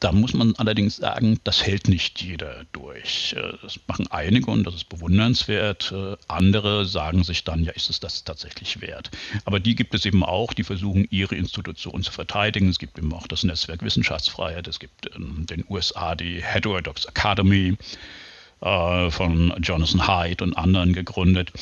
da 0.02 0.10
muss 0.10 0.34
man 0.34 0.54
allerdings 0.56 0.96
sagen, 0.96 1.38
das 1.44 1.64
hält 1.64 1.88
nicht 1.88 2.20
jeder 2.20 2.64
durch. 2.72 3.36
Äh, 3.38 3.52
das 3.62 3.78
machen 3.86 4.08
einige 4.10 4.50
und 4.50 4.64
das 4.64 4.74
ist 4.74 4.88
bewundernswert. 4.88 5.92
Äh, 5.92 6.16
andere 6.26 6.84
sagen 6.86 7.22
sich 7.22 7.44
dann, 7.44 7.62
ja, 7.62 7.72
ist 7.72 7.88
es 7.88 8.00
das 8.00 8.24
tatsächlich 8.24 8.80
wert? 8.80 9.10
Aber 9.44 9.60
die 9.60 9.76
gibt 9.76 9.94
es 9.94 10.04
eben 10.04 10.24
auch, 10.24 10.54
die 10.54 10.64
versuchen, 10.64 11.06
ihre 11.10 11.36
Institution 11.36 12.02
zu 12.02 12.10
verteidigen. 12.10 12.68
Es 12.68 12.80
gibt 12.80 12.98
eben 12.98 13.12
auch 13.12 13.28
das 13.28 13.44
Netzwerk 13.44 13.82
Wissenschaftsfreiheit. 13.82 14.66
Es 14.66 14.80
gibt 14.80 15.06
in 15.06 15.46
den 15.46 15.64
USA 15.68 16.16
die 16.16 16.42
Heterodox 16.42 17.04
Academy 17.04 17.76
äh, 18.60 19.10
von 19.10 19.54
Jonathan 19.62 20.06
Haidt 20.08 20.42
und 20.42 20.54
anderen 20.54 20.94
gegründet, 20.94 21.52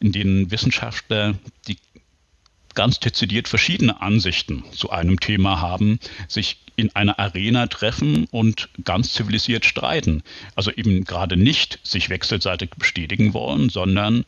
in 0.00 0.12
denen 0.12 0.50
Wissenschaftler, 0.50 1.34
die 1.68 1.76
ganz 2.74 3.00
dezidiert 3.00 3.48
verschiedene 3.48 4.00
Ansichten 4.00 4.64
zu 4.72 4.90
einem 4.90 5.20
Thema 5.20 5.60
haben, 5.60 5.98
sich 6.28 6.58
in 6.76 6.94
einer 6.96 7.18
Arena 7.18 7.66
treffen 7.66 8.26
und 8.30 8.68
ganz 8.84 9.12
zivilisiert 9.12 9.64
streiten. 9.64 10.22
Also 10.54 10.70
eben 10.70 11.04
gerade 11.04 11.36
nicht 11.36 11.78
sich 11.82 12.08
wechselseitig 12.08 12.70
bestätigen 12.78 13.34
wollen, 13.34 13.68
sondern 13.68 14.24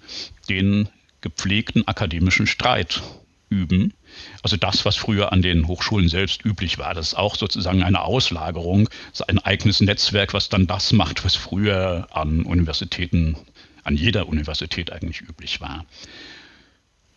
den 0.48 0.88
gepflegten 1.20 1.87
akademischen 1.88 2.46
Streit 2.46 3.02
üben. 3.48 3.94
Also 4.42 4.57
das, 4.57 4.85
was 4.85 4.96
früher 4.96 5.33
an 5.33 5.42
den 5.42 5.66
Hochschulen 5.68 6.09
selbst 6.09 6.44
üblich 6.44 6.78
war, 6.78 6.94
das 6.94 7.09
ist 7.09 7.14
auch 7.14 7.37
sozusagen 7.37 7.83
eine 7.83 8.02
Auslagerung, 8.02 8.88
ein 9.28 9.38
eigenes 9.38 9.81
Netzwerk, 9.81 10.35
was 10.35 10.48
dann 10.48 10.66
das 10.66 10.92
macht, 10.92 11.24
was 11.24 11.35
früher 11.35 12.09
an 12.11 12.42
Universitäten, 12.42 13.37
an 13.85 13.96
jeder 13.96 14.28
Universität 14.28 14.92
eigentlich 14.92 15.22
üblich 15.22 15.61
war. 15.61 15.87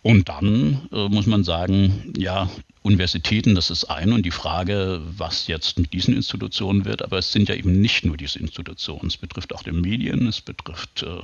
Und 0.05 0.29
dann 0.29 0.87
äh, 0.91 1.09
muss 1.09 1.25
man 1.25 1.43
sagen, 1.43 2.13
ja, 2.15 2.47
Universitäten, 2.83 3.55
das 3.55 3.71
ist 3.71 3.85
ein 3.85 4.13
und 4.13 4.23
die 4.23 4.29
Frage, 4.29 5.01
was 5.03 5.47
jetzt 5.47 5.79
mit 5.79 5.93
diesen 5.93 6.13
Institutionen 6.13 6.85
wird, 6.85 7.01
aber 7.01 7.17
es 7.17 7.31
sind 7.31 7.49
ja 7.49 7.55
eben 7.55 7.81
nicht 7.81 8.05
nur 8.05 8.15
diese 8.15 8.37
Institutionen, 8.37 9.07
es 9.07 9.17
betrifft 9.17 9.55
auch 9.55 9.63
die 9.63 9.71
Medien, 9.71 10.27
es 10.27 10.41
betrifft 10.41 11.01
äh, 11.01 11.21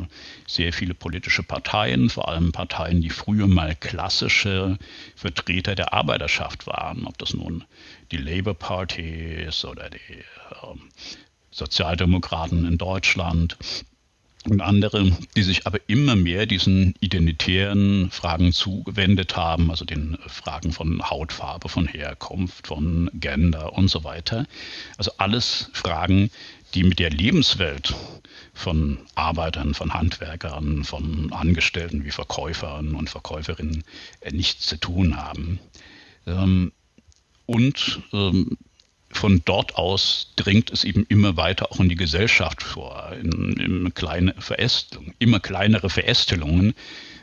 sehr 0.47 0.73
viele 0.73 0.95
politische 0.95 1.43
Parteien, 1.43 2.09
vor 2.09 2.27
allem 2.27 2.51
Parteien, 2.51 3.01
die 3.01 3.11
früher 3.11 3.45
mal 3.45 3.75
klassische 3.75 4.79
Vertreter 5.15 5.75
der 5.75 5.93
Arbeiterschaft 5.93 6.65
waren, 6.65 7.05
ob 7.05 7.19
das 7.19 7.35
nun 7.35 7.63
die 8.11 8.17
Labour 8.17 8.55
Party 8.55 9.43
ist 9.47 9.63
oder 9.63 9.91
die 9.91 9.97
äh, 10.17 10.75
Sozialdemokraten 11.51 12.65
in 12.65 12.79
Deutschland 12.79 13.57
und 14.49 14.61
andere, 14.61 15.11
die 15.35 15.43
sich 15.43 15.67
aber 15.67 15.79
immer 15.87 16.15
mehr 16.15 16.45
diesen 16.45 16.95
identitären 16.99 18.09
Fragen 18.09 18.53
zugewendet 18.53 19.35
haben, 19.35 19.69
also 19.69 19.85
den 19.85 20.17
Fragen 20.25 20.71
von 20.71 21.09
Hautfarbe, 21.09 21.69
von 21.69 21.87
Herkunft, 21.87 22.67
von 22.67 23.11
Gender 23.13 23.73
und 23.73 23.89
so 23.89 24.03
weiter. 24.03 24.47
Also 24.97 25.11
alles 25.17 25.69
Fragen, 25.73 26.31
die 26.73 26.83
mit 26.83 26.99
der 26.99 27.11
Lebenswelt 27.11 27.93
von 28.53 28.99
Arbeitern, 29.15 29.73
von 29.73 29.93
Handwerkern, 29.93 30.83
von 30.85 31.31
Angestellten 31.33 32.03
wie 32.05 32.11
Verkäufern 32.11 32.95
und 32.95 33.09
Verkäuferinnen 33.09 33.83
nichts 34.31 34.65
zu 34.65 34.77
tun 34.77 35.17
haben. 35.17 35.59
Ähm, 36.25 36.71
und 37.45 38.01
ähm, 38.13 38.57
von 39.13 39.41
dort 39.45 39.75
aus 39.75 40.31
dringt 40.35 40.71
es 40.71 40.83
eben 40.83 41.05
immer 41.09 41.37
weiter 41.37 41.71
auch 41.71 41.79
in 41.79 41.89
die 41.89 41.95
Gesellschaft 41.95 42.63
vor, 42.63 43.11
in, 43.21 43.53
in 43.53 43.93
kleine 43.93 44.33
Verästelungen, 44.39 45.13
immer 45.19 45.39
kleinere 45.39 45.89
Verästelungen. 45.89 46.73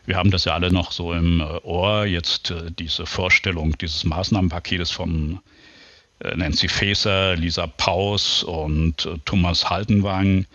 Wir 0.06 0.16
haben 0.16 0.30
das 0.30 0.44
ja 0.44 0.54
alle 0.54 0.72
noch 0.72 0.92
so 0.92 1.12
im 1.12 1.40
äh, 1.40 1.44
Ohr, 1.64 2.06
jetzt 2.06 2.50
äh, 2.50 2.70
diese 2.78 3.04
Vorstellung 3.04 3.76
dieses 3.76 4.04
Maßnahmenpaketes 4.04 4.90
von 4.90 5.40
äh, 6.20 6.34
Nancy 6.34 6.68
Faeser, 6.68 7.36
Lisa 7.36 7.66
Paus 7.66 8.42
und 8.42 9.08
Thomas 9.24 9.68
Haldenwang 9.68 10.46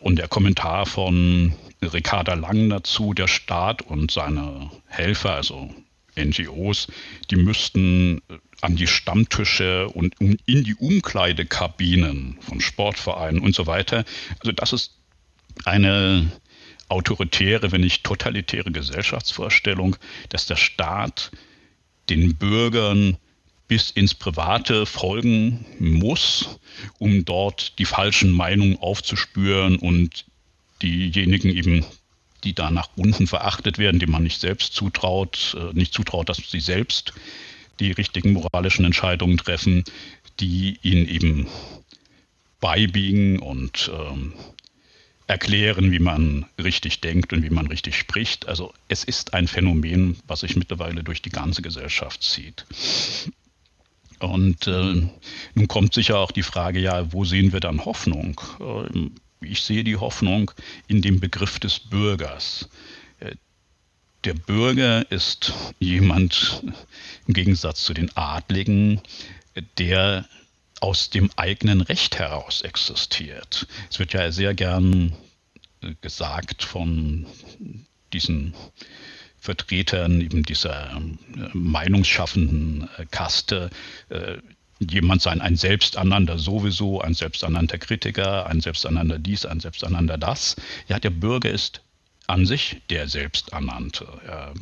und 0.00 0.16
der 0.16 0.28
Kommentar 0.28 0.86
von 0.86 1.54
Ricarda 1.82 2.34
Lang 2.34 2.70
dazu, 2.70 3.14
der 3.14 3.28
Staat 3.28 3.82
und 3.82 4.10
seine 4.10 4.70
Helfer, 4.86 5.34
also 5.34 5.70
NGOs, 6.24 6.88
die 7.30 7.36
müssten 7.36 8.18
äh, 8.28 8.38
an 8.60 8.76
die 8.76 8.86
Stammtische 8.86 9.88
und 9.88 10.14
in 10.20 10.64
die 10.64 10.74
Umkleidekabinen 10.74 12.38
von 12.40 12.60
Sportvereinen 12.60 13.40
und 13.40 13.54
so 13.54 13.66
weiter. 13.66 14.04
Also 14.40 14.52
das 14.52 14.72
ist 14.72 14.98
eine 15.64 16.30
autoritäre, 16.88 17.70
wenn 17.70 17.82
nicht 17.82 18.04
totalitäre 18.04 18.72
Gesellschaftsvorstellung, 18.72 19.96
dass 20.30 20.46
der 20.46 20.56
Staat 20.56 21.30
den 22.08 22.36
Bürgern 22.36 23.16
bis 23.68 23.90
ins 23.90 24.14
Private 24.14 24.86
folgen 24.86 25.66
muss, 25.78 26.58
um 26.98 27.24
dort 27.24 27.78
die 27.78 27.84
falschen 27.84 28.30
Meinungen 28.30 28.78
aufzuspüren 28.78 29.76
und 29.76 30.24
diejenigen 30.82 31.50
eben, 31.50 31.84
die 32.44 32.54
da 32.54 32.70
nach 32.70 32.90
unten 32.96 33.26
verachtet 33.26 33.78
werden, 33.78 34.00
die 34.00 34.06
man 34.06 34.22
nicht 34.22 34.40
selbst 34.40 34.74
zutraut, 34.74 35.56
äh, 35.58 35.72
nicht 35.74 35.92
zutraut, 35.92 36.28
dass 36.28 36.38
sie 36.38 36.60
selbst 36.60 37.12
die 37.80 37.92
richtigen 37.92 38.32
moralischen 38.32 38.84
Entscheidungen 38.84 39.38
treffen, 39.38 39.84
die 40.40 40.78
ihn 40.82 41.08
eben 41.08 41.46
beibiegen 42.60 43.38
und 43.38 43.90
ähm, 43.92 44.32
erklären, 45.26 45.92
wie 45.92 45.98
man 45.98 46.46
richtig 46.58 47.00
denkt 47.00 47.32
und 47.32 47.42
wie 47.42 47.50
man 47.50 47.66
richtig 47.66 47.96
spricht. 47.96 48.48
Also 48.48 48.72
es 48.88 49.04
ist 49.04 49.34
ein 49.34 49.46
Phänomen, 49.46 50.18
was 50.26 50.40
sich 50.40 50.56
mittlerweile 50.56 51.04
durch 51.04 51.22
die 51.22 51.30
ganze 51.30 51.62
Gesellschaft 51.62 52.22
zieht. 52.22 52.64
Und 54.20 54.66
äh, 54.66 55.02
nun 55.54 55.68
kommt 55.68 55.94
sicher 55.94 56.18
auch 56.18 56.32
die 56.32 56.42
Frage, 56.42 56.80
ja, 56.80 57.12
wo 57.12 57.24
sehen 57.24 57.52
wir 57.52 57.60
dann 57.60 57.84
Hoffnung? 57.84 58.40
Äh, 58.58 59.10
ich 59.40 59.62
sehe 59.62 59.84
die 59.84 59.96
Hoffnung 59.96 60.50
in 60.86 61.02
dem 61.02 61.20
Begriff 61.20 61.58
des 61.58 61.78
Bürgers. 61.78 62.68
Der 64.24 64.34
Bürger 64.34 65.10
ist 65.12 65.52
jemand 65.78 66.62
im 67.26 67.34
Gegensatz 67.34 67.84
zu 67.84 67.94
den 67.94 68.14
Adligen, 68.16 69.00
der 69.78 70.28
aus 70.80 71.10
dem 71.10 71.30
eigenen 71.36 71.80
Recht 71.80 72.18
heraus 72.18 72.62
existiert. 72.62 73.66
Es 73.90 73.98
wird 73.98 74.12
ja 74.12 74.30
sehr 74.32 74.54
gern 74.54 75.16
gesagt 76.00 76.64
von 76.64 77.26
diesen 78.12 78.54
Vertretern 79.38 80.20
eben 80.20 80.42
dieser 80.42 80.90
äh, 80.96 81.50
meinungsschaffenden 81.52 82.88
äh, 82.96 83.06
Kaste, 83.06 83.70
äh, 84.08 84.38
jemand 84.78 85.22
sein 85.22 85.40
ein 85.40 85.56
Selbsternannter 85.56 86.38
sowieso, 86.38 87.00
ein 87.00 87.14
selbsternannter 87.14 87.78
Kritiker, 87.78 88.46
ein 88.46 88.60
selbsternannter 88.60 89.18
dies, 89.18 89.44
ein 89.44 89.60
selbsternannter 89.60 90.18
das. 90.18 90.56
Ja, 90.88 90.98
der 90.98 91.10
Bürger 91.10 91.50
ist 91.50 91.82
an 92.26 92.46
sich 92.46 92.80
der 92.90 93.08
Selbsternannte. 93.08 94.06
Er 94.26 94.54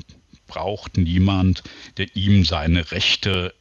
braucht 0.47 0.97
niemand, 0.97 1.63
der 1.97 2.15
ihm 2.17 2.45
seine 2.45 2.91
Rechte 2.93 3.53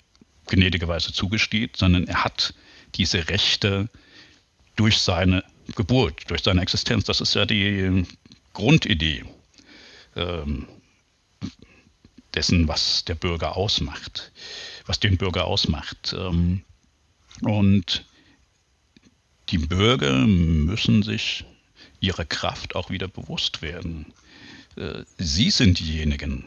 gnädigerweise 0.48 1.12
zugesteht, 1.12 1.78
sondern 1.78 2.08
er 2.08 2.24
hat 2.24 2.54
diese 2.96 3.28
Rechte 3.30 3.90
durch 4.76 5.00
seine 5.00 5.44
Geburt, 5.76 6.30
durch 6.30 6.44
seine 6.44 6.62
Existenz. 6.62 7.06
Das 7.06 7.22
ist 7.22 7.34
ja 7.34 7.46
die 7.46 8.06
Grundidee 8.54 9.26
ähm, 10.16 10.68
dessen, 12.36 12.68
was 12.68 13.06
der 13.06 13.16
Bürger 13.16 13.58
ausmacht, 13.58 14.32
was 14.86 15.00
den 15.00 15.18
Bürger 15.18 15.46
ausmacht. 15.46 16.16
Ähm, 16.18 16.64
und 17.42 18.06
die 19.50 19.58
Bürger 19.58 20.26
müssen 20.26 21.04
sich 21.04 21.46
ihrer 22.00 22.26
Kraft 22.26 22.76
auch 22.76 22.90
wieder 22.90 23.08
bewusst 23.08 23.62
werden. 23.62 24.14
Äh, 24.76 25.04
sie 25.18 25.50
sind 25.52 25.80
diejenigen, 25.80 26.46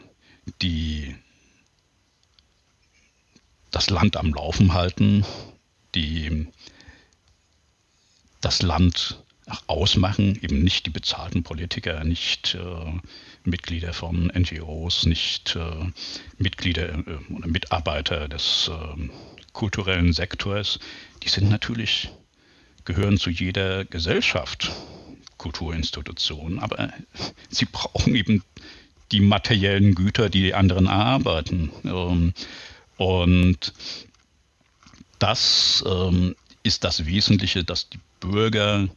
die 0.61 1.15
das 3.71 3.89
Land 3.89 4.17
am 4.17 4.33
Laufen 4.33 4.73
halten, 4.73 5.25
die 5.95 6.47
das 8.41 8.61
Land 8.61 9.23
ausmachen, 9.67 10.37
eben 10.41 10.63
nicht 10.63 10.85
die 10.85 10.91
bezahlten 10.91 11.43
Politiker, 11.43 12.03
nicht 12.03 12.55
äh, 12.55 12.99
Mitglieder 13.43 13.93
von 13.93 14.31
NGOs, 14.35 15.05
nicht 15.05 15.55
äh, 15.55 15.91
Mitglieder 16.37 16.89
äh, 16.89 17.33
oder 17.33 17.47
Mitarbeiter 17.47 18.27
des 18.27 18.69
äh, 18.71 19.09
kulturellen 19.53 20.13
Sektors, 20.13 20.79
die 21.23 21.29
sind 21.29 21.49
natürlich, 21.49 22.09
gehören 22.85 23.17
zu 23.17 23.29
jeder 23.29 23.85
Gesellschaft, 23.85 24.71
Kulturinstitutionen, 25.37 26.59
aber 26.59 26.91
sie 27.49 27.65
brauchen 27.65 28.15
eben 28.15 28.43
die 29.11 29.21
materiellen 29.21 29.95
Güter, 29.95 30.29
die 30.29 30.41
die 30.41 30.53
anderen 30.53 30.85
erarbeiten. 30.85 31.71
Ähm, 31.83 32.33
und 32.97 33.73
das 35.17 35.83
ähm, 35.87 36.35
ist 36.63 36.83
das 36.83 37.05
Wesentliche, 37.05 37.63
dass 37.63 37.89
die 37.89 37.99
Bürger 38.19 38.87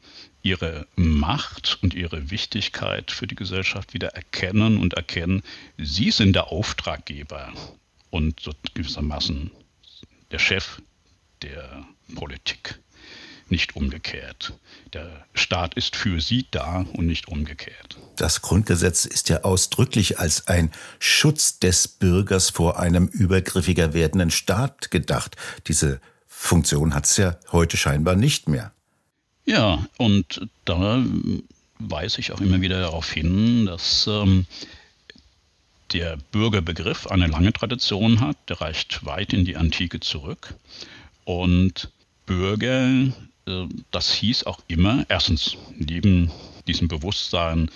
ihre 0.43 0.87
Macht 0.97 1.79
und 1.83 1.95
ihre 1.95 2.31
Wichtigkeit 2.31 3.11
für 3.11 3.27
die 3.27 3.35
Gesellschaft 3.35 3.95
wieder 3.95 4.09
erkennen 4.09 4.79
und 4.79 4.95
erkennen, 4.95 5.43
sie 5.79 6.11
sind 6.11 6.35
der 6.35 6.49
Auftraggeber 6.49 7.53
und 8.11 8.51
gewissermaßen 8.75 9.51
der 10.31 10.39
Chef 10.39 10.83
der 11.43 11.85
Politik, 12.15 12.79
nicht 13.49 13.77
umgekehrt. 13.77 14.55
Der 14.93 15.27
Staat 15.35 15.75
ist 15.75 15.97
für 15.97 16.21
sie 16.21 16.47
da 16.51 16.87
und 16.95 17.07
nicht 17.07 17.29
umgekehrt. 17.29 17.99
Das 18.17 18.43
Grundgesetz 18.43 19.05
ist 19.05 19.29
ja 19.29 19.43
ausdrücklich 19.43 20.19
als 20.19 20.49
ein 20.49 20.71
Schutz 20.99 21.59
des 21.59 21.89
Bürgers 21.89 22.51
vor 22.51 22.79
einem 22.79 23.09
übergriffiger 23.09 23.93
werdenden 23.93 24.31
Staat 24.31 24.91
gedacht. 24.91 25.37
Diese 25.69 26.01
Funktion 26.27 26.95
hat 26.95 27.07
es 27.07 27.17
ja 27.17 27.37
heute 27.53 27.77
scheinbar 27.77 28.17
nicht 28.17 28.49
mehr. 28.49 28.73
Ja, 29.45 29.87
und 29.99 30.47
da 30.65 31.05
weise 31.79 32.21
ich 32.21 32.33
auch 32.33 32.41
immer 32.41 32.61
wieder 32.61 32.81
darauf 32.81 33.11
hin, 33.11 33.67
dass 33.67 34.07
ähm, 34.07 34.47
der 35.93 36.17
Bürgerbegriff 36.31 37.07
eine 37.09 37.27
lange 37.27 37.53
Tradition 37.53 38.21
hat, 38.21 38.37
der 38.49 38.61
reicht 38.61 39.05
weit 39.05 39.33
in 39.33 39.45
die 39.45 39.57
Antike 39.57 40.01
zurück. 40.01 40.55
Und 41.25 41.91
Bürger, 42.27 43.13
äh, 43.47 43.67
das 43.91 44.13
hieß 44.15 44.45
auch 44.45 44.61
immer, 44.69 45.05
erstens 45.09 45.57
neben 45.77 46.31
diesem 46.67 46.89
Bewusstsein, 46.89 47.71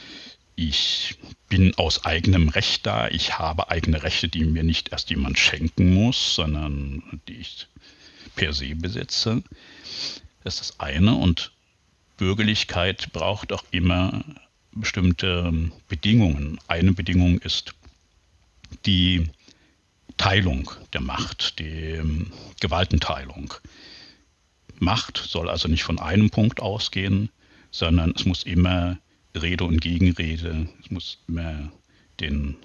ich 0.54 1.16
bin 1.48 1.74
aus 1.76 2.04
eigenem 2.04 2.48
Recht 2.48 2.86
da, 2.86 3.08
ich 3.08 3.38
habe 3.38 3.70
eigene 3.70 4.02
Rechte, 4.02 4.28
die 4.28 4.44
mir 4.44 4.64
nicht 4.64 4.90
erst 4.90 5.10
jemand 5.10 5.38
schenken 5.38 5.92
muss, 5.92 6.34
sondern 6.34 7.20
die 7.28 7.34
ich 7.34 7.66
per 8.36 8.52
se 8.52 8.74
besitze. 8.74 9.42
Das 10.44 10.60
ist 10.60 10.60
das 10.60 10.80
eine. 10.80 11.14
Und 11.14 11.52
Bürgerlichkeit 12.16 13.12
braucht 13.12 13.52
auch 13.52 13.64
immer 13.70 14.24
bestimmte 14.72 15.70
Bedingungen. 15.88 16.58
Eine 16.68 16.92
Bedingung 16.92 17.38
ist 17.38 17.74
die 18.84 19.28
Teilung 20.16 20.70
der 20.92 21.00
Macht, 21.00 21.58
die 21.58 21.64
ähm, 21.68 22.32
Gewaltenteilung. 22.60 23.54
Macht 24.78 25.18
soll 25.18 25.48
also 25.48 25.68
nicht 25.68 25.84
von 25.84 25.98
einem 25.98 26.30
Punkt 26.30 26.60
ausgehen, 26.60 27.30
sondern 27.70 28.12
es 28.16 28.24
muss 28.24 28.42
immer 28.42 28.98
Rede 29.34 29.64
und 29.64 29.80
Gegenrede, 29.80 30.68
es 30.82 30.90
muss 30.90 31.18
immer 31.28 31.70
den 32.20 32.56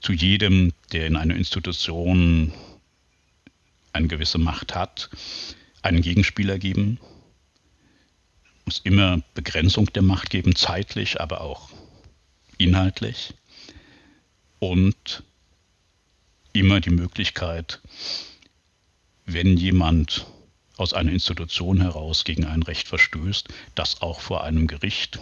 zu 0.00 0.12
jedem, 0.12 0.72
der 0.92 1.06
in 1.06 1.16
einer 1.16 1.36
Institution 1.36 2.52
eine 3.92 4.08
gewisse 4.08 4.38
Macht 4.38 4.74
hat, 4.74 5.10
einen 5.82 6.00
Gegenspieler 6.00 6.58
geben. 6.58 6.98
Muss 8.70 8.82
immer 8.84 9.20
Begrenzung 9.34 9.92
der 9.94 10.02
Macht 10.02 10.30
geben, 10.30 10.54
zeitlich, 10.54 11.20
aber 11.20 11.40
auch 11.40 11.70
inhaltlich 12.56 13.34
und 14.60 15.24
immer 16.52 16.78
die 16.78 16.90
Möglichkeit, 16.90 17.80
wenn 19.26 19.56
jemand 19.56 20.24
aus 20.76 20.94
einer 20.94 21.10
Institution 21.10 21.80
heraus 21.80 22.22
gegen 22.22 22.44
ein 22.44 22.62
Recht 22.62 22.86
verstößt, 22.86 23.48
das 23.74 24.02
auch 24.02 24.20
vor 24.20 24.44
einem 24.44 24.68
Gericht 24.68 25.18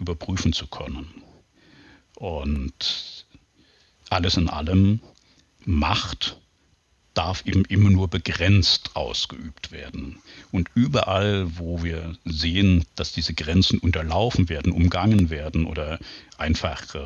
überprüfen 0.00 0.52
zu 0.52 0.66
können. 0.66 1.22
Und 2.16 3.26
alles 4.10 4.36
in 4.36 4.48
allem 4.48 4.98
Macht 5.64 6.36
darf 7.16 7.46
eben 7.46 7.64
immer 7.64 7.90
nur 7.90 8.08
begrenzt 8.08 8.90
ausgeübt 8.94 9.72
werden. 9.72 10.20
Und 10.52 10.68
überall, 10.74 11.46
wo 11.58 11.82
wir 11.82 12.16
sehen, 12.24 12.84
dass 12.94 13.12
diese 13.12 13.34
Grenzen 13.34 13.78
unterlaufen 13.78 14.48
werden, 14.48 14.72
umgangen 14.72 15.30
werden 15.30 15.66
oder 15.66 15.98
einfach 16.36 16.94
äh, 16.94 17.00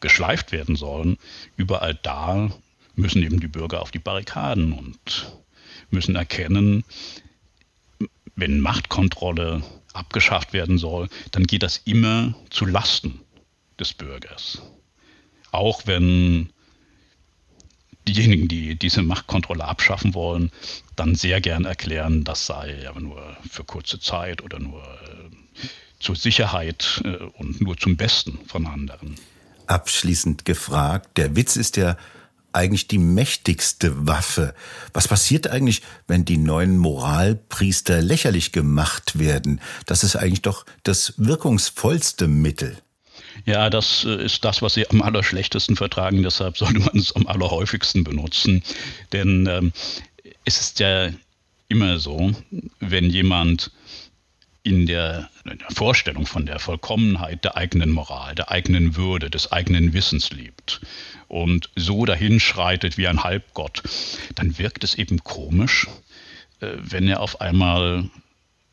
geschleift 0.00 0.52
werden 0.52 0.76
sollen, 0.76 1.16
überall 1.56 1.94
da 2.02 2.50
müssen 2.96 3.22
eben 3.22 3.40
die 3.40 3.48
Bürger 3.48 3.80
auf 3.80 3.90
die 3.90 3.98
Barrikaden 3.98 4.72
und 4.72 5.32
müssen 5.90 6.16
erkennen, 6.16 6.84
wenn 8.34 8.60
Machtkontrolle 8.60 9.62
abgeschafft 9.92 10.52
werden 10.52 10.78
soll, 10.78 11.08
dann 11.30 11.44
geht 11.44 11.62
das 11.62 11.78
immer 11.84 12.34
zu 12.50 12.66
Lasten 12.66 13.20
des 13.78 13.92
Bürgers. 13.92 14.62
Auch 15.50 15.86
wenn 15.86 16.50
diejenigen, 18.08 18.48
die 18.48 18.76
diese 18.76 19.02
Machtkontrolle 19.02 19.64
abschaffen 19.64 20.14
wollen, 20.14 20.50
dann 20.96 21.14
sehr 21.14 21.40
gern 21.40 21.64
erklären, 21.64 22.24
das 22.24 22.46
sei 22.46 22.88
aber 22.88 23.00
nur 23.00 23.36
für 23.48 23.64
kurze 23.64 24.00
Zeit 24.00 24.42
oder 24.42 24.58
nur 24.58 24.82
äh, 24.82 25.66
zur 26.00 26.16
Sicherheit 26.16 27.02
äh, 27.04 27.16
und 27.38 27.60
nur 27.60 27.76
zum 27.76 27.96
Besten 27.96 28.38
von 28.46 28.66
anderen 28.66 29.16
abschließend 29.66 30.44
gefragt. 30.44 31.16
Der 31.16 31.34
Witz 31.36 31.56
ist 31.56 31.76
ja 31.76 31.96
eigentlich 32.52 32.88
die 32.88 32.98
mächtigste 32.98 34.06
Waffe. 34.06 34.54
Was 34.92 35.08
passiert 35.08 35.48
eigentlich, 35.48 35.82
wenn 36.06 36.24
die 36.26 36.36
neuen 36.36 36.76
Moralpriester 36.76 38.02
lächerlich 38.02 38.52
gemacht 38.52 39.18
werden? 39.18 39.60
Das 39.86 40.04
ist 40.04 40.16
eigentlich 40.16 40.42
doch 40.42 40.66
das 40.82 41.14
wirkungsvollste 41.16 42.28
Mittel. 42.28 42.76
Ja, 43.46 43.70
das 43.70 44.04
äh, 44.04 44.24
ist 44.24 44.44
das, 44.44 44.62
was 44.62 44.74
sie 44.74 44.88
am 44.88 45.02
allerschlechtesten 45.02 45.76
vertragen. 45.76 46.22
Deshalb 46.22 46.56
sollte 46.58 46.80
man 46.80 46.96
es 46.96 47.14
am 47.14 47.26
allerhäufigsten 47.26 48.04
benutzen. 48.04 48.62
Denn 49.12 49.46
ähm, 49.46 49.72
es 50.44 50.60
ist 50.60 50.80
ja 50.80 51.10
immer 51.68 51.98
so, 51.98 52.32
wenn 52.80 53.10
jemand 53.10 53.70
in 54.62 54.86
der, 54.86 55.28
in 55.44 55.58
der, 55.58 55.70
Vorstellung 55.70 56.26
von 56.26 56.46
der 56.46 56.58
Vollkommenheit 56.58 57.44
der 57.44 57.56
eigenen 57.56 57.90
Moral, 57.90 58.34
der 58.34 58.50
eigenen 58.50 58.96
Würde, 58.96 59.28
des 59.28 59.50
eigenen 59.50 59.92
Wissens 59.92 60.30
lebt 60.30 60.80
und 61.28 61.70
so 61.74 62.04
dahinschreitet 62.04 62.96
wie 62.96 63.08
ein 63.08 63.24
Halbgott, 63.24 63.82
dann 64.34 64.58
wirkt 64.58 64.84
es 64.84 64.94
eben 64.94 65.24
komisch, 65.24 65.88
äh, 66.60 66.68
wenn 66.76 67.08
er 67.08 67.20
auf 67.20 67.40
einmal 67.40 68.08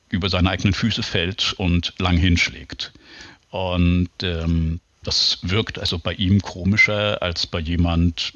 über 0.09 0.29
seine 0.29 0.49
eigenen 0.49 0.73
Füße 0.73 1.03
fällt 1.03 1.53
und 1.53 1.93
lang 1.97 2.17
hinschlägt. 2.17 2.91
Und 3.49 4.09
ähm, 4.21 4.79
das 5.03 5.39
wirkt 5.41 5.79
also 5.79 5.97
bei 5.97 6.13
ihm 6.13 6.41
komischer 6.41 7.21
als 7.21 7.47
bei 7.47 7.59
jemand, 7.59 8.33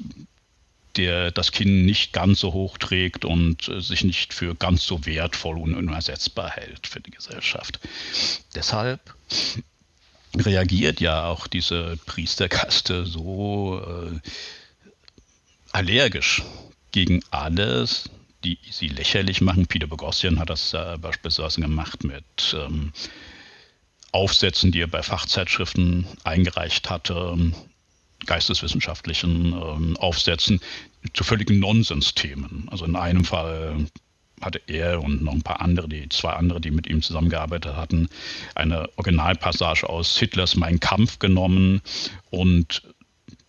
der 0.96 1.30
das 1.30 1.52
Kind 1.52 1.84
nicht 1.84 2.12
ganz 2.12 2.40
so 2.40 2.52
hoch 2.52 2.78
trägt 2.78 3.24
und 3.24 3.68
äh, 3.68 3.80
sich 3.80 4.04
nicht 4.04 4.32
für 4.32 4.54
ganz 4.54 4.86
so 4.86 5.06
wertvoll 5.06 5.58
und 5.58 5.74
unersetzbar 5.74 6.50
hält 6.50 6.86
für 6.86 7.00
die 7.00 7.10
Gesellschaft. 7.10 7.80
Deshalb 8.54 9.14
reagiert 10.36 11.00
ja 11.00 11.26
auch 11.26 11.46
diese 11.46 11.96
Priesterkaste 12.06 13.06
so 13.06 13.80
äh, 13.80 14.18
allergisch 15.72 16.42
gegen 16.92 17.22
alles, 17.30 18.10
die 18.44 18.58
sie 18.70 18.88
lächerlich 18.88 19.40
machen. 19.40 19.66
Peter 19.66 19.86
Boghossian 19.86 20.38
hat 20.38 20.50
das 20.50 20.74
äh, 20.74 20.96
beispielsweise 20.98 21.60
gemacht 21.60 22.04
mit 22.04 22.24
ähm, 22.54 22.92
Aufsätzen, 24.14 24.70
die 24.70 24.80
er 24.80 24.86
bei 24.86 25.02
Fachzeitschriften 25.02 26.06
eingereicht 26.22 26.88
hatte, 26.88 27.36
geisteswissenschaftlichen 28.26 29.52
ähm, 29.52 29.96
Aufsätzen 29.96 30.60
zu 31.12 31.24
völligen 31.24 31.58
Nonsensthemen. 31.58 32.68
Also 32.70 32.84
in 32.84 32.94
einem 32.94 33.24
Fall 33.24 33.86
hatte 34.40 34.60
er 34.68 35.02
und 35.02 35.22
noch 35.22 35.32
ein 35.32 35.42
paar 35.42 35.60
andere, 35.60 35.88
die 35.88 36.08
zwei 36.10 36.30
andere, 36.30 36.60
die 36.60 36.70
mit 36.70 36.86
ihm 36.86 37.02
zusammengearbeitet 37.02 37.74
hatten, 37.74 38.08
eine 38.54 38.88
Originalpassage 38.96 39.88
aus 39.88 40.16
Hitlers 40.16 40.54
Mein 40.54 40.78
Kampf 40.78 41.18
genommen 41.18 41.82
und 42.30 42.82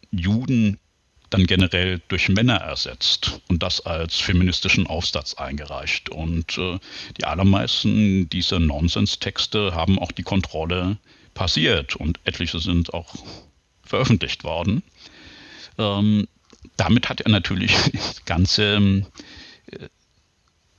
Juden 0.09 0.80
dann 1.36 1.47
generell 1.47 2.01
durch 2.07 2.29
Männer 2.29 2.55
ersetzt 2.55 3.41
und 3.49 3.61
das 3.61 3.81
als 3.86 4.15
feministischen 4.15 4.88
Aufsatz 4.88 5.33
eingereicht. 5.33 6.09
Und 6.09 6.57
äh, 6.57 6.79
die 7.17 7.25
allermeisten 7.25 8.29
dieser 8.29 8.59
Nonsens-Texte 8.59 9.75
haben 9.75 9.99
auch 9.99 10.13
die 10.13 10.23
Kontrolle 10.23 10.97
passiert 11.33 11.97
und 11.97 12.19
etliche 12.23 12.59
sind 12.59 12.93
auch 12.93 13.13
veröffentlicht 13.83 14.45
worden. 14.45 14.81
Ähm, 15.77 16.27
damit 16.77 17.09
hat 17.09 17.19
er 17.19 17.31
natürlich 17.31 17.73
das 17.93 18.23
ganze 18.23 19.03
äh, 19.71 19.88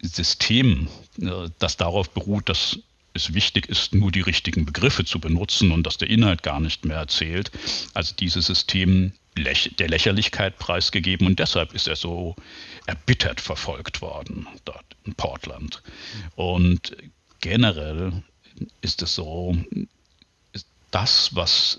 System, 0.00 0.88
äh, 1.20 1.50
das 1.59 1.76
darauf 1.76 2.09
beruht, 2.11 2.48
dass 2.48 2.78
es 3.12 3.34
wichtig 3.34 3.66
ist, 3.68 3.94
nur 3.94 4.11
die 4.11 4.22
richtigen 4.22 4.64
Begriffe 4.64 5.04
zu 5.04 5.18
benutzen 5.18 5.70
und 5.70 5.86
dass 5.86 5.98
der 5.98 6.09
Inhalt 6.09 6.42
gar 6.42 6.61
nicht 6.61 6.86
mehr 6.86 6.96
erzählt. 6.96 7.50
Also 7.92 8.14
dieses 8.14 8.46
System 8.46 9.12
der 9.37 9.89
Lächerlichkeit 9.89 10.59
preisgegeben 10.59 11.26
und 11.26 11.39
deshalb 11.39 11.74
ist 11.74 11.89
er 11.89 11.97
so 11.97 12.34
erbittert 12.87 13.41
verfolgt 13.41 14.01
worden 14.01 14.47
dort 14.64 14.84
in 15.05 15.14
Portland. 15.14 15.82
Und 16.34 16.97
generell 17.41 18.22
ist 18.80 19.03
es 19.03 19.14
so, 19.14 19.57
das, 20.91 21.34
was 21.34 21.78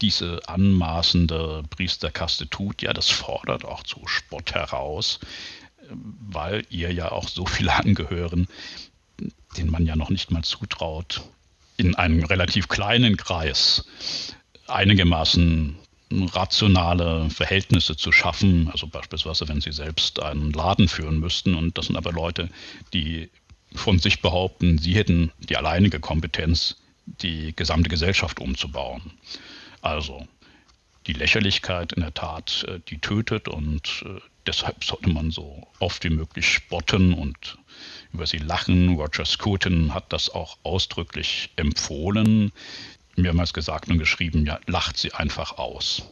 diese 0.00 0.40
anmaßende 0.48 1.62
Priesterkaste 1.70 2.48
tut, 2.48 2.82
ja, 2.82 2.92
das 2.92 3.08
fordert 3.08 3.64
auch 3.64 3.82
zu 3.82 4.06
Spott 4.06 4.54
heraus, 4.54 5.20
weil 5.88 6.64
ihr 6.68 6.92
ja 6.92 7.12
auch 7.12 7.28
so 7.28 7.46
viele 7.46 7.74
angehören, 7.84 8.48
den 9.56 9.70
man 9.70 9.86
ja 9.86 9.96
noch 9.96 10.10
nicht 10.10 10.30
mal 10.30 10.42
zutraut, 10.42 11.22
in 11.76 11.94
einem 11.94 12.24
relativ 12.24 12.68
kleinen 12.68 13.16
Kreis 13.16 13.84
einigermaßen 14.66 15.76
rationale 16.10 17.30
Verhältnisse 17.30 17.96
zu 17.96 18.12
schaffen. 18.12 18.68
Also 18.72 18.86
beispielsweise, 18.86 19.48
wenn 19.48 19.60
sie 19.60 19.72
selbst 19.72 20.20
einen 20.20 20.52
Laden 20.52 20.88
führen 20.88 21.18
müssten. 21.18 21.54
Und 21.54 21.76
das 21.78 21.86
sind 21.86 21.96
aber 21.96 22.12
Leute, 22.12 22.48
die 22.92 23.30
von 23.74 23.98
sich 23.98 24.22
behaupten, 24.22 24.78
sie 24.78 24.94
hätten 24.94 25.32
die 25.38 25.56
alleinige 25.56 26.00
Kompetenz, 26.00 26.76
die 27.06 27.54
gesamte 27.54 27.88
Gesellschaft 27.88 28.40
umzubauen. 28.40 29.12
Also 29.82 30.26
die 31.06 31.12
Lächerlichkeit 31.12 31.92
in 31.92 32.02
der 32.02 32.14
Tat, 32.14 32.64
äh, 32.68 32.80
die 32.88 32.98
tötet 32.98 33.48
und 33.48 34.04
äh, 34.06 34.20
deshalb 34.46 34.82
sollte 34.84 35.10
man 35.10 35.30
so 35.30 35.66
oft 35.78 36.02
wie 36.04 36.10
möglich 36.10 36.48
spotten 36.48 37.14
und 37.14 37.58
über 38.12 38.26
sie 38.26 38.38
lachen. 38.38 38.96
Roger 38.96 39.24
Scruton 39.24 39.94
hat 39.94 40.12
das 40.12 40.30
auch 40.30 40.58
ausdrücklich 40.62 41.50
empfohlen, 41.56 42.52
mehrmals 43.18 43.52
gesagt 43.52 43.88
und 43.88 43.98
geschrieben, 43.98 44.46
ja, 44.46 44.58
lacht 44.66 44.96
sie 44.96 45.12
einfach 45.12 45.58
aus. 45.58 46.02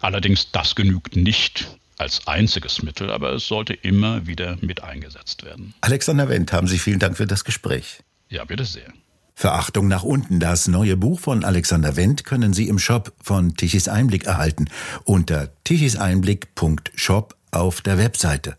Allerdings, 0.00 0.50
das 0.52 0.74
genügt 0.74 1.16
nicht 1.16 1.68
als 1.98 2.26
einziges 2.26 2.82
Mittel, 2.82 3.10
aber 3.10 3.32
es 3.32 3.46
sollte 3.46 3.74
immer 3.74 4.26
wieder 4.26 4.56
mit 4.60 4.82
eingesetzt 4.82 5.44
werden. 5.44 5.74
Alexander 5.80 6.28
Wendt, 6.28 6.52
haben 6.52 6.66
Sie 6.66 6.78
vielen 6.78 6.98
Dank 6.98 7.16
für 7.16 7.26
das 7.26 7.44
Gespräch. 7.44 8.00
Ja, 8.28 8.44
bitte 8.44 8.64
sehr. 8.64 8.92
Verachtung 9.34 9.88
nach 9.88 10.02
unten. 10.02 10.40
Das 10.40 10.68
neue 10.68 10.96
Buch 10.96 11.20
von 11.20 11.44
Alexander 11.44 11.96
Wendt 11.96 12.24
können 12.24 12.52
Sie 12.52 12.68
im 12.68 12.78
Shop 12.78 13.12
von 13.22 13.54
Tichys 13.56 13.88
Einblick 13.88 14.24
erhalten. 14.24 14.66
Unter 15.04 15.50
tichiseinblick.shop 15.64 17.36
auf 17.50 17.80
der 17.80 17.98
Webseite. 17.98 18.56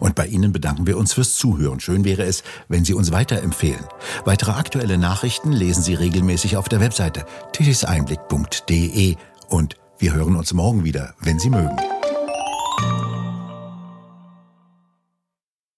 Und 0.00 0.14
bei 0.14 0.26
Ihnen 0.26 0.52
bedanken 0.52 0.86
wir 0.86 0.96
uns 0.98 1.12
fürs 1.12 1.34
Zuhören. 1.34 1.80
Schön 1.80 2.04
wäre 2.04 2.24
es, 2.24 2.42
wenn 2.68 2.84
Sie 2.84 2.94
uns 2.94 3.12
weiterempfehlen. 3.12 3.84
Weitere 4.24 4.52
aktuelle 4.52 4.98
Nachrichten 4.98 5.52
lesen 5.52 5.82
Sie 5.82 5.94
regelmäßig 5.94 6.56
auf 6.56 6.68
der 6.68 6.80
Webseite 6.80 7.24
tichiseinblick.de 7.52 9.16
und 9.48 9.76
wir 9.98 10.12
hören 10.12 10.36
uns 10.36 10.52
morgen 10.52 10.84
wieder, 10.84 11.14
wenn 11.20 11.38
Sie 11.38 11.50
mögen. 11.50 11.95